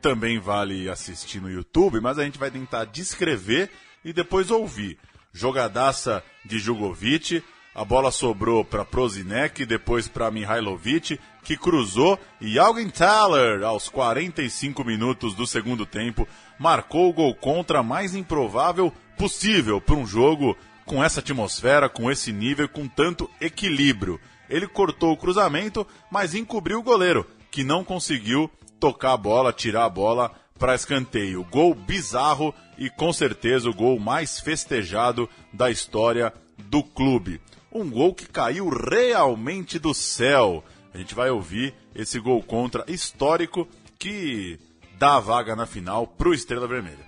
[0.00, 3.72] Também vale assistir no YouTube, mas a gente vai tentar descrever
[4.04, 5.00] e depois ouvir.
[5.34, 7.42] Jogadaça de Jugovic,
[7.74, 15.34] a bola sobrou para Prozinek, depois para Mihailovic, que cruzou e Augenthaler, aos 45 minutos
[15.34, 21.18] do segundo tempo, marcou o gol contra mais improvável possível para um jogo com essa
[21.18, 24.20] atmosfera, com esse nível, com tanto equilíbrio.
[24.48, 29.84] Ele cortou o cruzamento, mas encobriu o goleiro, que não conseguiu tocar a bola, tirar
[29.86, 30.30] a bola
[30.64, 31.44] para escanteio.
[31.44, 37.38] Gol bizarro e com certeza o gol mais festejado da história do clube.
[37.70, 40.64] Um gol que caiu realmente do céu.
[40.94, 44.58] A gente vai ouvir esse gol contra histórico que
[44.98, 47.04] dá a vaga na final para o Estrela Vermelha.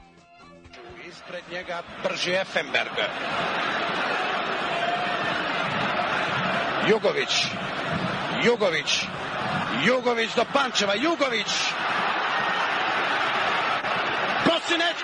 [1.08, 2.94] Ispred njega brži Effenberg.
[6.90, 7.46] Jugović.
[8.44, 9.06] Jugović.
[9.86, 10.94] Jugović do Pančeva.
[10.94, 11.85] Jugović.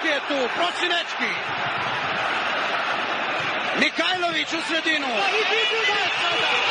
[0.02, 0.48] Prosinečki je tu.
[0.54, 1.32] Prosinečki.
[3.80, 5.06] Mikajlović u sredinu.
[5.06, 6.61] I vidi ga je sada.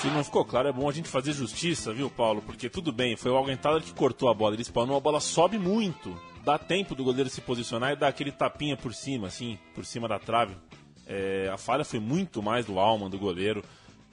[0.00, 2.40] Se não ficou claro, é bom a gente fazer justiça, viu, Paulo?
[2.42, 5.58] Porque tudo bem, foi o Augenthaler que cortou a bola, ele spawnou, a bola sobe
[5.58, 6.18] muito.
[6.44, 10.06] Dá tempo do goleiro se posicionar e dar aquele tapinha por cima, assim, por cima
[10.08, 10.56] da trave.
[11.06, 13.62] É, a falha foi muito mais do Alman, do goleiro.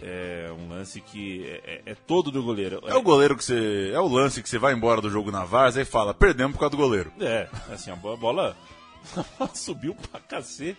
[0.02, 2.82] É um lance que é, é- é todo do goleiro.
[2.86, 3.92] É o goleiro que você.
[3.94, 6.60] É o lance que você vai embora do jogo na Varsa e fala, perdemos por
[6.60, 7.14] causa do goleiro.
[7.22, 8.58] É, assim, a bo- a bola
[9.54, 10.78] subiu pra cacete.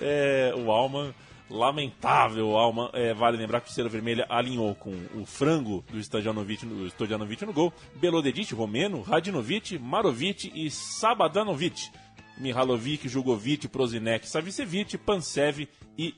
[0.00, 1.14] É, o Alman
[1.48, 2.56] lamentável.
[2.56, 6.88] Alma, é, vale lembrar que o Estrela Vermelha alinhou com o frango do Stojanovic, no,
[6.88, 11.90] Stojanovic no gol, Belodedic, Romeno, Radinovic, Marovic e Sabadanovic.
[12.36, 16.14] Mihalovic, Jugovic, Prozinec, Savicevic, Pansev e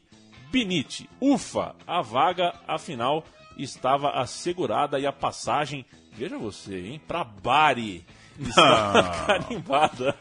[0.51, 1.09] Binit.
[1.21, 3.25] Ufa, a vaga, afinal,
[3.59, 8.07] estava assegurada e a passagem, veja você, hein, para Bari.
[8.41, 10.15] Está carimbada.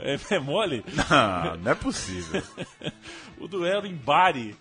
[0.00, 0.84] É, é mole?
[0.88, 2.42] Não, não é possível.
[3.38, 4.56] o duelo em Bari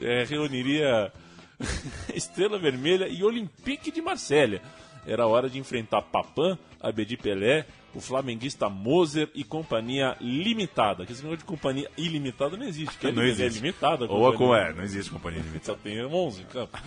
[0.00, 1.12] é, reuniria
[2.14, 4.62] Estrela Vermelha e Olympique de Marselha.
[5.06, 11.06] Era hora de enfrentar Papan, Abedi Pelé, o flamenguista Moser e companhia limitada.
[11.06, 12.98] Que esse negócio de companhia ilimitada não existe.
[12.98, 13.60] Que Não é existe.
[13.60, 14.06] limitada.
[14.06, 15.64] a Ou a com é, não existe companhia limitada.
[15.64, 16.78] Só tem 11 em campo.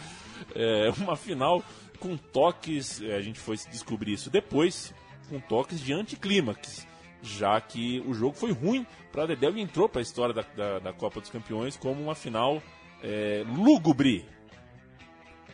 [0.54, 1.64] É, uma final
[2.00, 4.94] com toques, é, a gente foi descobrir isso depois,
[5.30, 6.88] com toques de anticlímax,
[7.22, 10.80] já que o jogo foi ruim para Dedéu e entrou para a história da, da,
[10.80, 12.62] da Copa dos Campeões como uma final
[13.04, 14.26] é, lúgubre.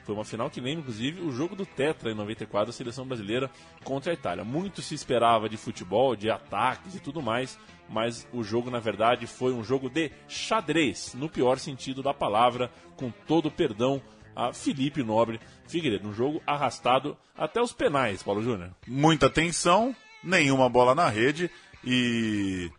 [0.04, 3.50] Foi uma final que lembra, inclusive, o jogo do Tetra em 94 da seleção brasileira
[3.84, 4.44] contra a Itália.
[4.44, 7.58] Muito se esperava de futebol, de ataques e tudo mais,
[7.90, 12.70] mas o jogo, na verdade, foi um jogo de xadrez, no pior sentido da palavra,
[12.96, 14.00] com todo o perdão
[14.36, 16.08] a Felipe Nobre Figueiredo.
[16.08, 18.72] Um jogo arrastado até os penais, Paulo Júnior.
[18.88, 21.50] Muita tensão, nenhuma bola na rede
[21.84, 22.70] e.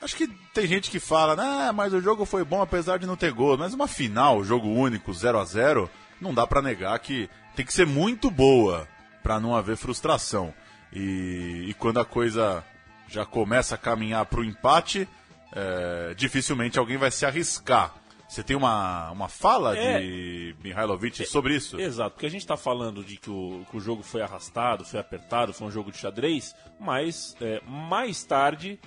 [0.00, 3.16] Acho que tem gente que fala, ah, mas o jogo foi bom apesar de não
[3.16, 3.58] ter gol.
[3.58, 7.72] Mas uma final, jogo único, 0 a 0 não dá pra negar que tem que
[7.72, 8.86] ser muito boa
[9.24, 10.54] pra não haver frustração.
[10.92, 12.64] E, e quando a coisa
[13.08, 15.08] já começa a caminhar pro empate,
[15.52, 17.94] é, dificilmente alguém vai se arriscar.
[18.28, 20.00] Você tem uma, uma fala É.
[20.00, 21.80] de Mihailovic sobre isso?
[21.80, 25.00] Exato, porque a gente está falando de que o, que o jogo foi arrastado, foi
[25.00, 28.78] apertado, foi um jogo de xadrez, mas é, mais tarde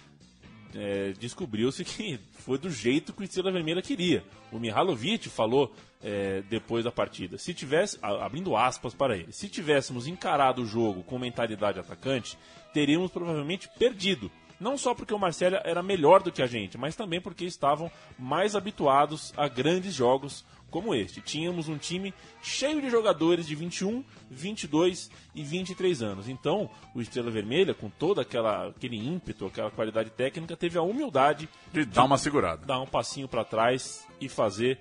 [0.75, 4.23] é, descobriu-se que foi do jeito que o Estrela Vermelha queria.
[4.51, 5.73] O Mihalovic falou
[6.03, 11.03] é, depois da partida, se tivesse, abrindo aspas para ele, se tivéssemos encarado o jogo
[11.03, 12.37] com mentalidade atacante,
[12.73, 14.31] teríamos provavelmente perdido.
[14.61, 17.91] Não só porque o Marcelo era melhor do que a gente, mas também porque estavam
[18.17, 21.19] mais habituados a grandes jogos como este.
[21.19, 26.29] Tínhamos um time cheio de jogadores de 21, 22 e 23 anos.
[26.29, 31.49] Então, o Estrela Vermelha, com todo aquela, aquele ímpeto, aquela qualidade técnica, teve a humildade
[31.73, 32.63] De dar uma segurada.
[32.63, 34.77] dar um passinho para trás e fazer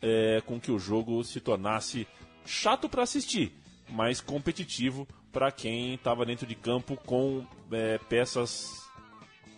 [0.00, 2.06] é, com que o jogo se tornasse
[2.46, 3.52] chato para assistir,
[3.88, 8.83] mas competitivo para quem estava dentro de campo com é, peças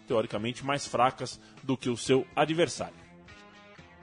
[0.06, 2.94] teoricamente mais fracas do que o seu adversário.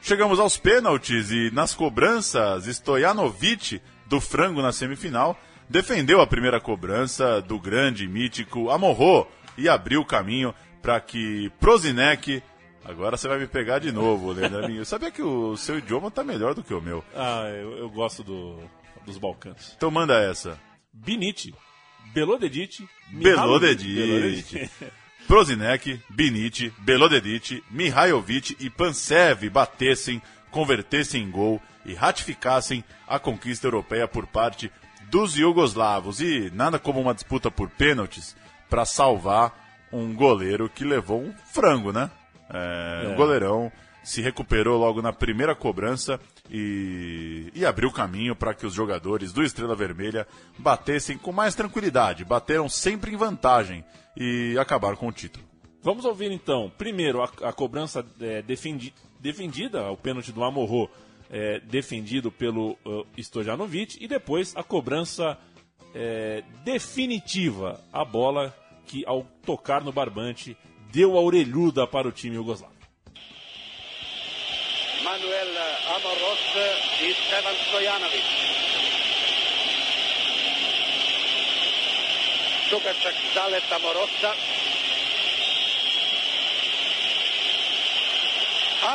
[0.01, 5.39] Chegamos aos pênaltis e nas cobranças, Stojanovic, do frango na semifinal,
[5.69, 12.43] defendeu a primeira cobrança do grande mítico Amorro e abriu o caminho para que Prozinec.
[12.83, 14.69] Agora você vai me pegar de novo, Leandro.
[14.69, 17.01] Eu sabia que o seu idioma tá melhor do que o meu.
[17.15, 18.59] Ah, eu, eu gosto do-
[19.05, 19.73] dos Balcãs.
[19.77, 20.59] Então manda essa.
[20.91, 21.55] Binit,
[22.13, 24.69] Belodedic, Belodedic.
[25.33, 34.07] Prozinec, Binit, Belodedic, Mihailovic e Pansev batessem, convertessem em gol e ratificassem a conquista europeia
[34.07, 34.71] por parte
[35.09, 36.21] dos iugoslavos.
[36.21, 38.35] E nada como uma disputa por pênaltis
[38.69, 42.11] para salvar um goleiro que levou um frango, né?
[42.51, 43.15] É, Um É.
[43.15, 43.71] goleirão
[44.03, 46.19] se recuperou logo na primeira cobrança
[46.51, 52.25] e, e abriu caminho para que os jogadores do Estrela Vermelha batessem com mais tranquilidade,
[52.25, 53.83] bateram sempre em vantagem
[54.17, 55.45] e acabaram com o título.
[55.81, 60.89] Vamos ouvir então, primeiro, a, a cobrança é, defendi- defendida, o pênalti do Amorro
[61.29, 65.37] é, defendido pelo uh, Stojanovic, e depois a cobrança
[65.95, 70.55] é, definitiva, a bola que ao tocar no barbante
[70.91, 72.72] deu a orelhuda para o time jugoslavo.
[75.13, 75.53] Manuel
[75.95, 76.43] Amoros
[76.99, 78.29] e Stevan Stojanovic.
[82.71, 84.31] Dugačak zalet Amorosa.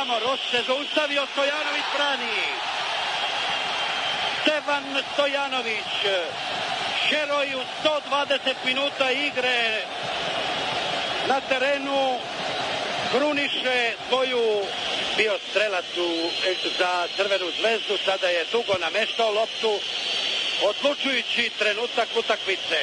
[0.01, 2.37] Amoros se zaustavio, Stojanovic brani.
[4.41, 5.91] Stevan Stojanovic,
[7.09, 9.85] heroj u 120 minuta igre
[11.27, 12.19] na terenu
[13.11, 14.63] kruniše svoju
[15.19, 16.29] bio strelac u,
[16.79, 19.71] za crvenu zvezdu, sada je dugo nameštao loptu,
[20.69, 22.79] odlučujući trenutak utakmice.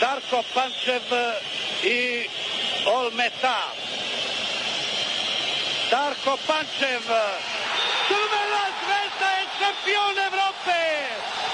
[0.00, 1.06] Darko Pančev
[1.82, 2.28] i
[2.86, 3.60] Olmeta.
[5.90, 7.04] Darko Pančev,
[8.08, 10.80] Crvena zvezda je šampion Evrope!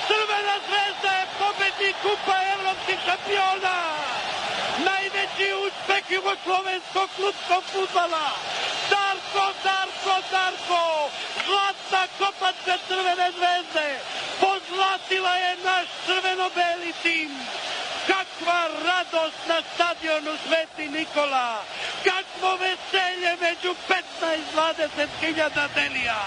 [0.09, 3.79] Crvena zvezda je pobednik kupa evropskih šampiona!
[4.89, 8.27] Najveći uspeh jugoslovenskog klubskog futbala!
[9.35, 11.11] Darko, Darko, Darko!
[12.19, 13.89] kopačka Crvene zvezde.
[14.41, 17.31] Pozlatila je naš crveno-beli tim.
[18.09, 21.63] Kakva radost na stadionu Sveti Nikola.
[22.07, 26.21] Kakvo veselje među 15-20 hiljada delija.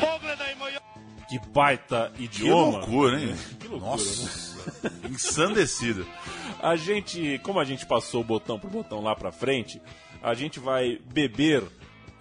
[0.00, 0.82] Pogledajmo još.
[1.30, 2.78] Que baita Que idioma.
[2.78, 3.36] loucura, hein?
[3.60, 3.90] Que loucura, né?
[3.90, 4.28] Nossa,
[5.14, 6.06] ensandecido.
[6.62, 9.80] A gente, como a gente passou o botão pro botão lá pra frente,
[10.22, 11.62] a gente vai beber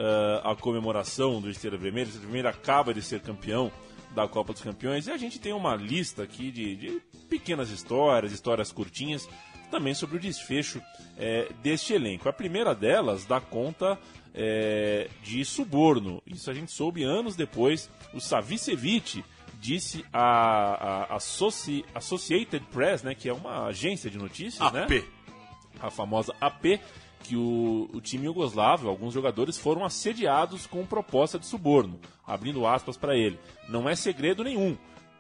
[0.04, 2.06] ah, a comemoração do Estrela Vermelha.
[2.06, 3.72] O Estrela Vermelha acaba de ser campeão
[4.16, 8.32] da Copa dos Campeões e a gente tem uma lista aqui de, de pequenas histórias,
[8.34, 9.30] histórias curtinhas,
[9.70, 10.82] também sobre o desfecho
[11.18, 12.28] eh, deste elenco.
[12.28, 13.98] A primeira delas dá conta
[14.34, 16.22] eh, de suborno.
[16.28, 17.90] Isso a gente soube anos depois.
[18.14, 19.24] O Savicevic
[19.62, 24.84] disse a, a Associ- Associated Press, né, que é uma agência de notícias, né?
[24.84, 25.06] AP.
[25.80, 26.82] a famosa AP,
[27.24, 32.98] que o, o time yugoslavo, alguns jogadores foram assediados com proposta de suborno, abrindo aspas
[32.98, 33.40] para ele.
[33.70, 34.78] Não é segredo nenhum.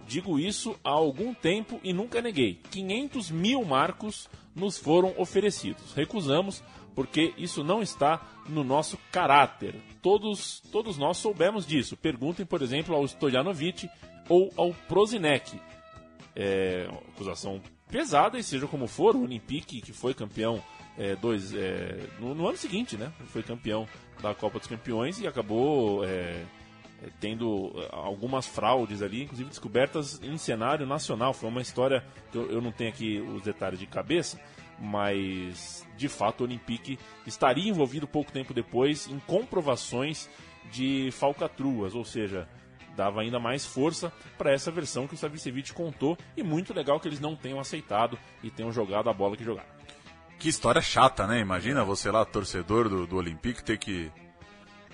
[0.08, 2.60] Digo isso há algum tempo e nunca neguei.
[2.72, 5.94] 500 mil marcos nos foram oferecidos.
[5.94, 6.64] Recusamos
[6.96, 9.76] porque isso não está no nosso caráter.
[10.02, 11.96] Todos, todos nós soubemos disso.
[11.96, 13.90] Perguntem, por exemplo, ao Stojanovic
[14.28, 15.60] ou ao Prozinec
[16.36, 20.64] é, acusação pesada e seja como for, o Olympique que foi campeão
[20.98, 23.12] é, dois, é, no, no ano seguinte, né?
[23.28, 23.88] Foi campeão
[24.22, 26.44] da Copa dos Campeões e acabou é,
[27.04, 31.34] é, tendo é, algumas fraudes ali, inclusive descobertas em cenário nacional.
[31.34, 34.40] Foi uma história que eu, eu não tenho aqui os detalhes de cabeça,
[34.80, 40.30] mas de fato o Olympique estaria envolvido pouco tempo depois em comprovações
[40.72, 42.48] de falcatruas, ou seja,
[42.96, 47.08] dava ainda mais força para essa versão que o Savicevic contou e muito legal que
[47.08, 49.81] eles não tenham aceitado e tenham jogado a bola que jogaram.
[50.42, 51.40] Que história chata, né?
[51.40, 54.12] Imagina você lá, torcedor do, do Olympique, ter que,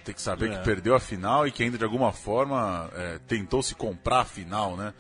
[0.04, 0.58] ter que saber É.
[0.58, 4.26] que perdeu a final e que ainda de alguma forma é, tentou se comprar a
[4.26, 4.94] final, né?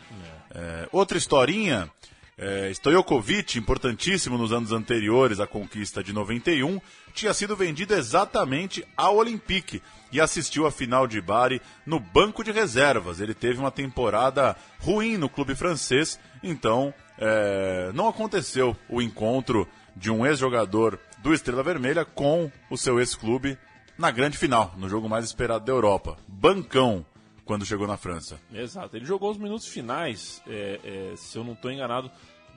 [0.55, 1.91] É, outra historinha,
[2.37, 6.79] é, Stojkovic, importantíssimo nos anos anteriores à conquista de 91,
[7.13, 9.81] tinha sido vendido exatamente ao Olympique
[10.13, 13.19] e assistiu a final de Bari no banco de reservas.
[13.19, 19.67] Ele teve uma temporada ruim no clube francês, então é, não aconteceu o encontro
[19.97, 23.57] de um ex-jogador do Estrela Vermelha com o seu ex-clube
[23.97, 26.17] na grande final, no jogo mais esperado da Europa.
[26.27, 27.05] Bancão,
[27.43, 28.39] quando chegou na França.
[28.53, 30.79] Exato, ele jogou os minutos finais, é,
[31.13, 32.11] é, se eu não estou enganado,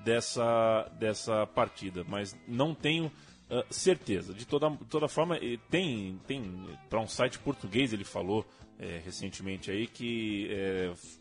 [0.04, 3.10] dessa, dessa partida, mas não tenho
[3.50, 4.32] ah, certeza.
[4.34, 5.38] De toda, toda forma,
[5.70, 8.46] tem, tem para um site português ele falou
[8.78, 10.48] eh, recentemente aí que
[10.92, 11.18] f-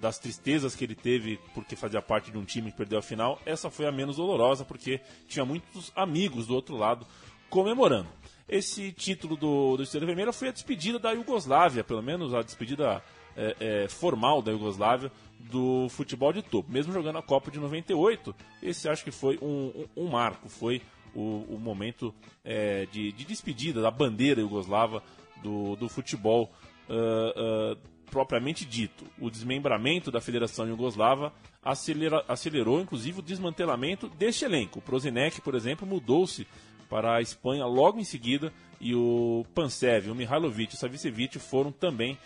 [0.00, 3.40] das tristezas que ele teve porque fazia parte de um time que perdeu a final,
[3.46, 7.06] essa foi a menos dolorosa porque tinha muitos amigos do outro lado
[7.48, 8.08] comemorando.
[8.48, 13.02] Esse título do, do Estrela Vermelha foi a despedida da Iugoslávia, pelo menos a despedida
[13.36, 16.70] é, é, formal da Iugoslávia do futebol de topo.
[16.70, 20.80] Mesmo jogando a Copa de 98, esse acho que foi um, um- um marco, foi
[21.14, 25.02] o, o momento é, de, de despedida da bandeira iugoslava
[25.42, 26.52] do, do futebol
[26.88, 27.32] ah,
[27.74, 27.76] ah,
[28.10, 29.04] propriamente dito.
[29.20, 31.32] O desmembramento da Federação Iugoslava
[31.62, 34.78] acelera- acelerou, inclusive, o desmantelamento deste elenco.
[34.78, 36.46] O Prozinec, por exemplo, mudou-se
[36.88, 41.72] para a Espanha logo em seguida e o Pansev, o Mihailovic e o Savicevic foram
[41.72, 42.16] também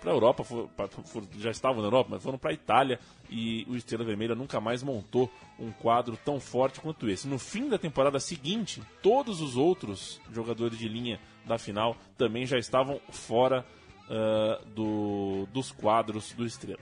[0.00, 3.00] para a Europa, for- pra- for- já estavam na Europa, mas foram para a Itália
[3.30, 7.26] e o Estrela Vermelha nunca mais montou um quadro tão forte quanto esse.
[7.26, 12.58] No fim da temporada seguinte, todos os outros jogadores de linha da final também já
[12.58, 13.64] estavam fora
[14.12, 16.78] ah, do- dos quadros do Estrela.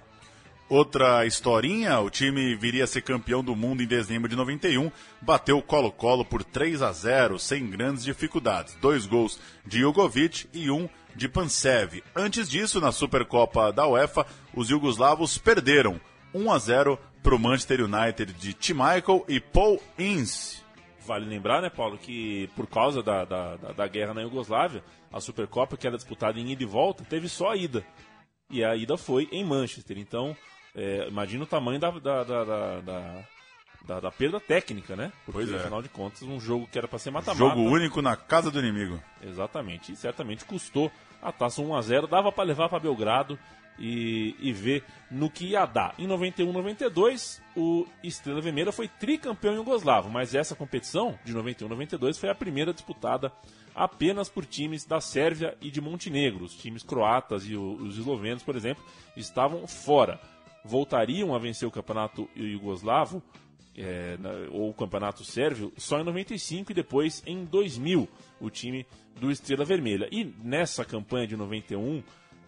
[0.68, 5.58] Outra historinha, o time viria a ser campeão do mundo em dezembro de 91, bateu
[5.58, 8.76] o Colo-Colo por 3 a 0 sem grandes dificuldades.
[8.80, 12.04] Dois gols de Jugovic e um de Pansev.
[12.14, 14.24] Antes disso, na Supercopa da UEFA,
[14.54, 16.00] os iugoslavos perderam
[16.32, 18.72] 1 a 0 para o Manchester United de T.
[18.72, 20.59] Michael e Paul Ince.
[21.06, 25.76] Vale lembrar, né, Paulo, que por causa da, da, da- guerra na Iugoslávia, a Supercopa,
[25.76, 27.84] que era disputada em ida e volta, teve só a ida.
[28.50, 29.96] E a ida foi em Manchester.
[29.98, 30.36] Então,
[30.74, 33.24] é, imagina o tamanho da, da, da, da, da-
[33.86, 35.10] da- da perda técnica, né?
[35.24, 35.56] Porque, Pois é.
[35.56, 37.38] afinal de contas, um jogo que era para ser mata-mata.
[37.38, 39.02] Jogo único na casa do inimigo.
[39.22, 39.92] Exatamente.
[39.92, 40.92] E certamente custou
[41.22, 43.38] a taça 1 a 0 Dava para levar para Belgrado
[43.80, 45.94] e, e ver no que ia dar.
[45.98, 52.18] Em 91 92, o Estrela Vermelha foi tricampeão iugoslavo, mas essa competição de 91 92
[52.18, 53.32] foi a primeira disputada
[53.74, 56.44] apenas por times da Sérvia e de Montenegro.
[56.44, 58.84] Os times croatas e os eslovenos, por exemplo,
[59.16, 60.20] estavam fora.
[60.62, 63.22] Voltariam a vencer o campeonato iugoslavo
[63.76, 64.18] é,
[64.50, 68.08] ou o campeonato sérvio só em 95 e depois em 2000
[68.40, 68.86] o time
[69.18, 70.08] do Estrela Vermelha.
[70.10, 72.02] E nessa campanha de 91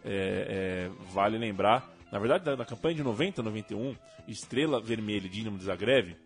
[0.05, 3.97] é, é, vale lembrar, na verdade, da, da campanha de 90 91,
[4.29, 6.17] Estrela Vermelha e Dinamo de Zagreb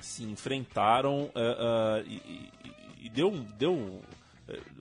[0.00, 4.02] se enfrentaram uh, uh, e, e, e, deu, deu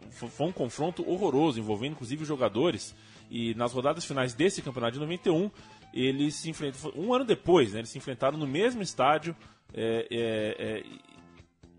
[0.09, 2.95] foi um confronto horroroso, envolvendo inclusive jogadores.
[3.29, 5.49] E nas rodadas finais desse campeonato de 91,
[5.93, 6.93] eles se enfrentaram.
[6.95, 9.35] Um ano depois, né, eles se enfrentaram no mesmo estádio.
[9.73, 10.83] É, é, é,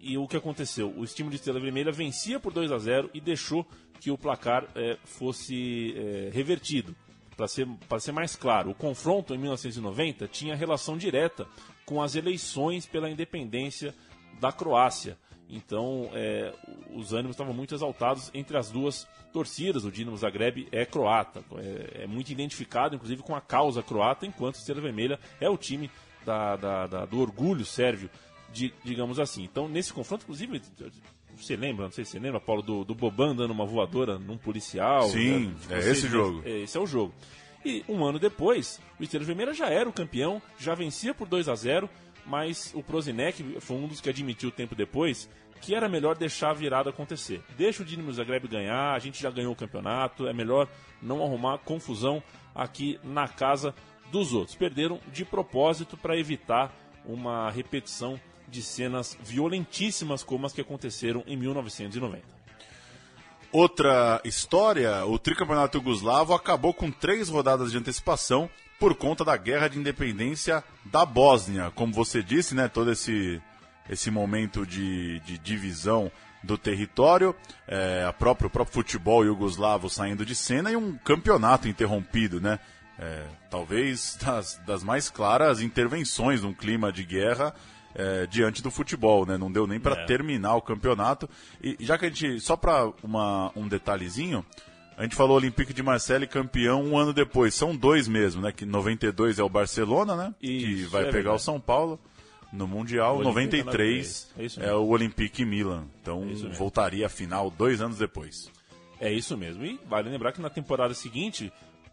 [0.00, 0.92] e o que aconteceu?
[0.96, 3.66] O time de Estrela Vermelha vencia por 2 a 0 e deixou
[4.02, 6.92] que o placar é, fosse é, revertido.
[7.36, 7.68] Para ser,
[8.00, 11.46] ser mais claro, o confronto em 1990 tinha relação direta
[11.86, 13.94] com as eleições pela independência
[14.40, 15.16] da Croácia.
[15.48, 16.52] Então, é,
[16.92, 19.84] os ânimos estavam muito exaltados entre as duas torcidas.
[19.84, 24.56] O Dinamo Zagreb é croata, é, é, muito identificado, inclusive, com a causa croata, enquanto
[24.56, 25.88] o Estrela Vermelha é o time
[26.26, 28.10] da, da, da, do orgulho sérvio,
[28.52, 29.44] de, digamos assim.
[29.44, 30.60] Então, nesse confronto, inclusive,
[31.44, 34.36] você lembra, não sei se você lembra, Paulo, do, do Boban dando uma voadora num
[34.36, 35.08] policial?
[35.08, 35.78] Sim, né?
[35.78, 36.42] é esse jogo.
[36.44, 37.12] É, esse é o jogo.
[37.64, 41.48] E um ano depois, o Estrela Vermelha já era o campeão, já vencia por 2
[41.48, 41.88] a 0
[42.24, 45.28] mas o Prozinec foi um dos que admitiu tempo depois
[45.62, 47.40] que era melhor deixar a virada acontecer.
[47.56, 50.68] Deixa o Dinamo Zagreb ganhar, a gente já ganhou o campeonato, é melhor
[51.00, 52.20] não arrumar confusão
[52.52, 53.72] aqui na casa
[54.10, 54.56] dos outros.
[54.56, 56.74] Perderam de propósito para evitar
[57.06, 58.20] uma repetição
[58.52, 62.22] de cenas violentíssimas como as que aconteceram em 1990.
[63.50, 68.48] Outra história, o tricampeonato Yugoslavo acabou com três rodadas de antecipação
[68.78, 71.70] por conta da guerra de independência da Bósnia.
[71.74, 73.40] Como você disse, né, todo esse,
[73.88, 76.10] esse momento de, de divisão
[76.42, 77.34] do território,
[77.66, 82.58] é, a própria, o próprio futebol iugoslavo saindo de cena e um campeonato interrompido, né?
[82.98, 87.54] É, talvez das, das mais claras intervenções num clima de guerra
[87.94, 89.36] é, diante do futebol, né?
[89.36, 90.04] Não deu nem para é.
[90.04, 91.28] terminar o campeonato.
[91.62, 92.92] E já que a gente, só para
[93.54, 94.44] um detalhezinho,
[94.96, 97.54] a gente falou Olympique de Marseille campeão um ano depois.
[97.54, 98.52] São dois mesmo, né?
[98.52, 100.34] Que 92 é o Barcelona, né?
[100.42, 101.36] Isso, que vai é pegar verdade.
[101.36, 101.98] o São Paulo
[102.52, 103.18] no Mundial.
[103.18, 105.86] O 93 é, é o Olympique Milan.
[106.00, 108.50] Então é voltaria à final dois anos depois.
[109.00, 109.64] É isso mesmo.
[109.64, 111.52] E vale lembrar que na temporada seguinte,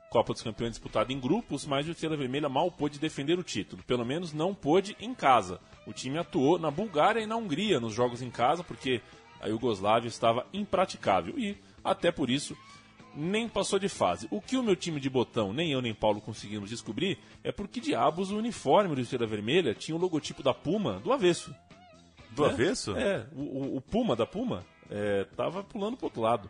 [0.10, 3.84] Copa dos Campeões disputada em grupos, mas o Estrela Vermelha mal pôde defender o título.
[3.84, 5.60] Pelo menos não pôde em casa.
[5.86, 9.02] O time atuou na Bulgária e na Hungria nos jogos em casa, porque
[9.40, 11.38] a Iugoslávia estava impraticável.
[11.38, 12.58] E, até por isso,
[13.16, 14.28] nem passou de fase.
[14.32, 17.68] O que o meu time de botão, nem eu nem Paulo conseguimos descobrir, é por
[17.68, 21.54] que diabos o uniforme do Estrela Vermelha tinha o logotipo da Puma do avesso.
[22.32, 22.54] Do né?
[22.54, 22.96] avesso?
[22.96, 26.50] É, o, o, Puma da Puma é, tava pulando pro outro lado.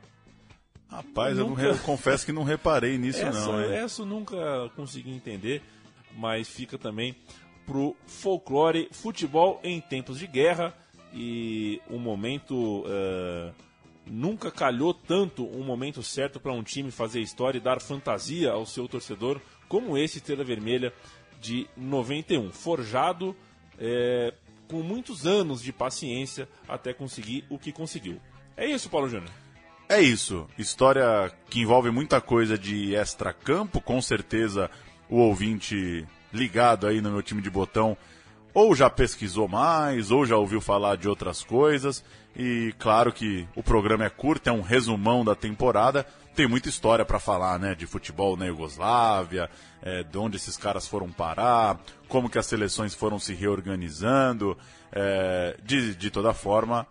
[0.90, 1.62] Rapaz, eu, nunca...
[1.62, 3.62] eu, confesso que não reparei nisso essa, não.
[3.62, 3.74] Hein?
[3.74, 5.62] Essa eu nunca consegui entender,
[6.16, 7.16] mas fica também
[7.66, 10.74] pro folclore futebol em tempos de guerra
[11.14, 13.54] e um momento uh,
[14.08, 18.66] nunca calhou tanto um momento certo para um time fazer história e dar fantasia ao
[18.66, 20.92] seu torcedor como esse Estrela Vermelha
[21.40, 23.36] de 91, forjado
[23.78, 24.34] é,
[24.68, 28.20] com muitos anos de paciência até conseguir o que conseguiu.
[28.58, 29.32] É isso, Paulo Júnior.
[29.90, 30.48] É isso.
[30.56, 34.70] História que envolve muita coisa de extra-campo, com certeza
[35.10, 37.98] o ouvinte ligado aí no meu time de botão
[38.54, 42.04] ou já pesquisou mais, ou já ouviu falar de outras coisas.
[42.36, 46.06] E claro que o programa é curto, é um resumão da temporada.
[46.36, 47.76] Tem muita história para falar, né?
[47.76, 49.50] De futebol na Iugoslávia,
[49.82, 54.58] é, de onde esses caras foram parar, como que as seleções foram se reorganizando.
[54.92, 56.88] É, de, de toda forma,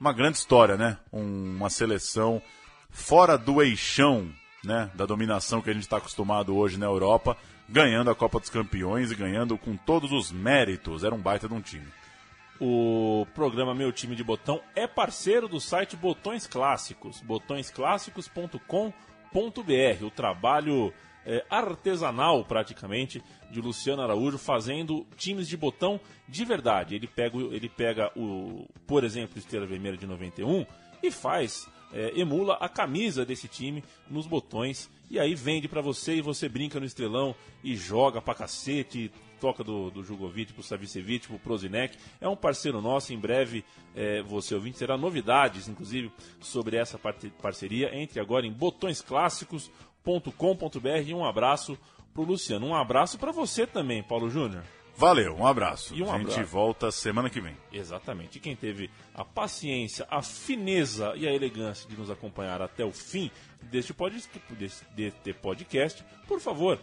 [0.00, 0.98] uma grande história, né?
[1.12, 2.42] Um, uma seleção
[2.90, 4.30] fora do eixão,
[4.64, 4.90] né?
[4.94, 7.36] Da dominação que a gente está acostumado hoje na Europa,
[7.68, 11.04] ganhando a Copa dos Campeões e ganhando com todos os méritos.
[11.04, 11.86] Era um baita de um time.
[12.60, 20.04] O programa Meu Time de Botão é parceiro do site Botões Clássicos, botõesclássicos.com.br.
[20.04, 20.92] O trabalho
[21.28, 26.94] é, artesanal, praticamente, de Luciano Araújo fazendo times de botão de verdade.
[26.94, 30.64] Ele pega, ele pega o, por exemplo, Estrela Vermelha de 91
[31.02, 36.16] e faz, é, emula a camisa desse time nos botões e aí vende para você
[36.16, 41.28] e você brinca no estrelão e joga pra cacete, toca do, do Jugovic pro Savicevic,
[41.28, 41.96] pro Prozinec.
[42.20, 43.64] É um parceiro nosso, em breve
[43.94, 46.10] é, você ouvinte terá novidades, inclusive,
[46.40, 46.98] sobre essa
[47.40, 47.94] parceria.
[47.94, 49.87] Entre agora em botõesclássicos.com.br
[51.06, 51.78] e um abraço
[52.14, 52.66] pro Luciano.
[52.66, 54.62] Um abraço para você também, Paulo Júnior.
[54.96, 55.94] Valeu, um abraço.
[55.94, 56.50] E um a gente abraço.
[56.50, 57.56] volta semana que vem.
[57.72, 58.38] Exatamente.
[58.38, 62.90] E quem teve a paciência, a fineza e a elegância de nos acompanhar até o
[62.90, 63.30] fim
[63.62, 64.16] deste, pod,
[64.96, 66.80] deste podcast, por favor,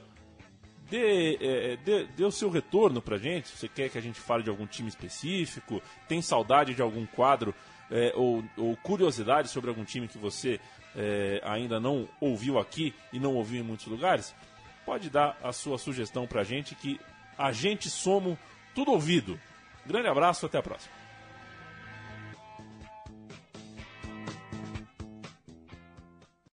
[0.90, 3.50] dê, é, dê, dê o seu retorno pra gente.
[3.50, 7.06] Se você quer que a gente fale de algum time específico, tem saudade de algum
[7.06, 7.54] quadro
[7.92, 10.60] é, ou, ou curiosidade sobre algum time que você
[10.96, 14.34] é, ainda não ouviu aqui e não ouviu em muitos lugares,
[14.86, 17.00] pode dar a sua sugestão pra gente que
[17.38, 18.38] a gente somos
[18.74, 19.40] tudo ouvido.
[19.86, 21.05] Grande abraço, até a próxima.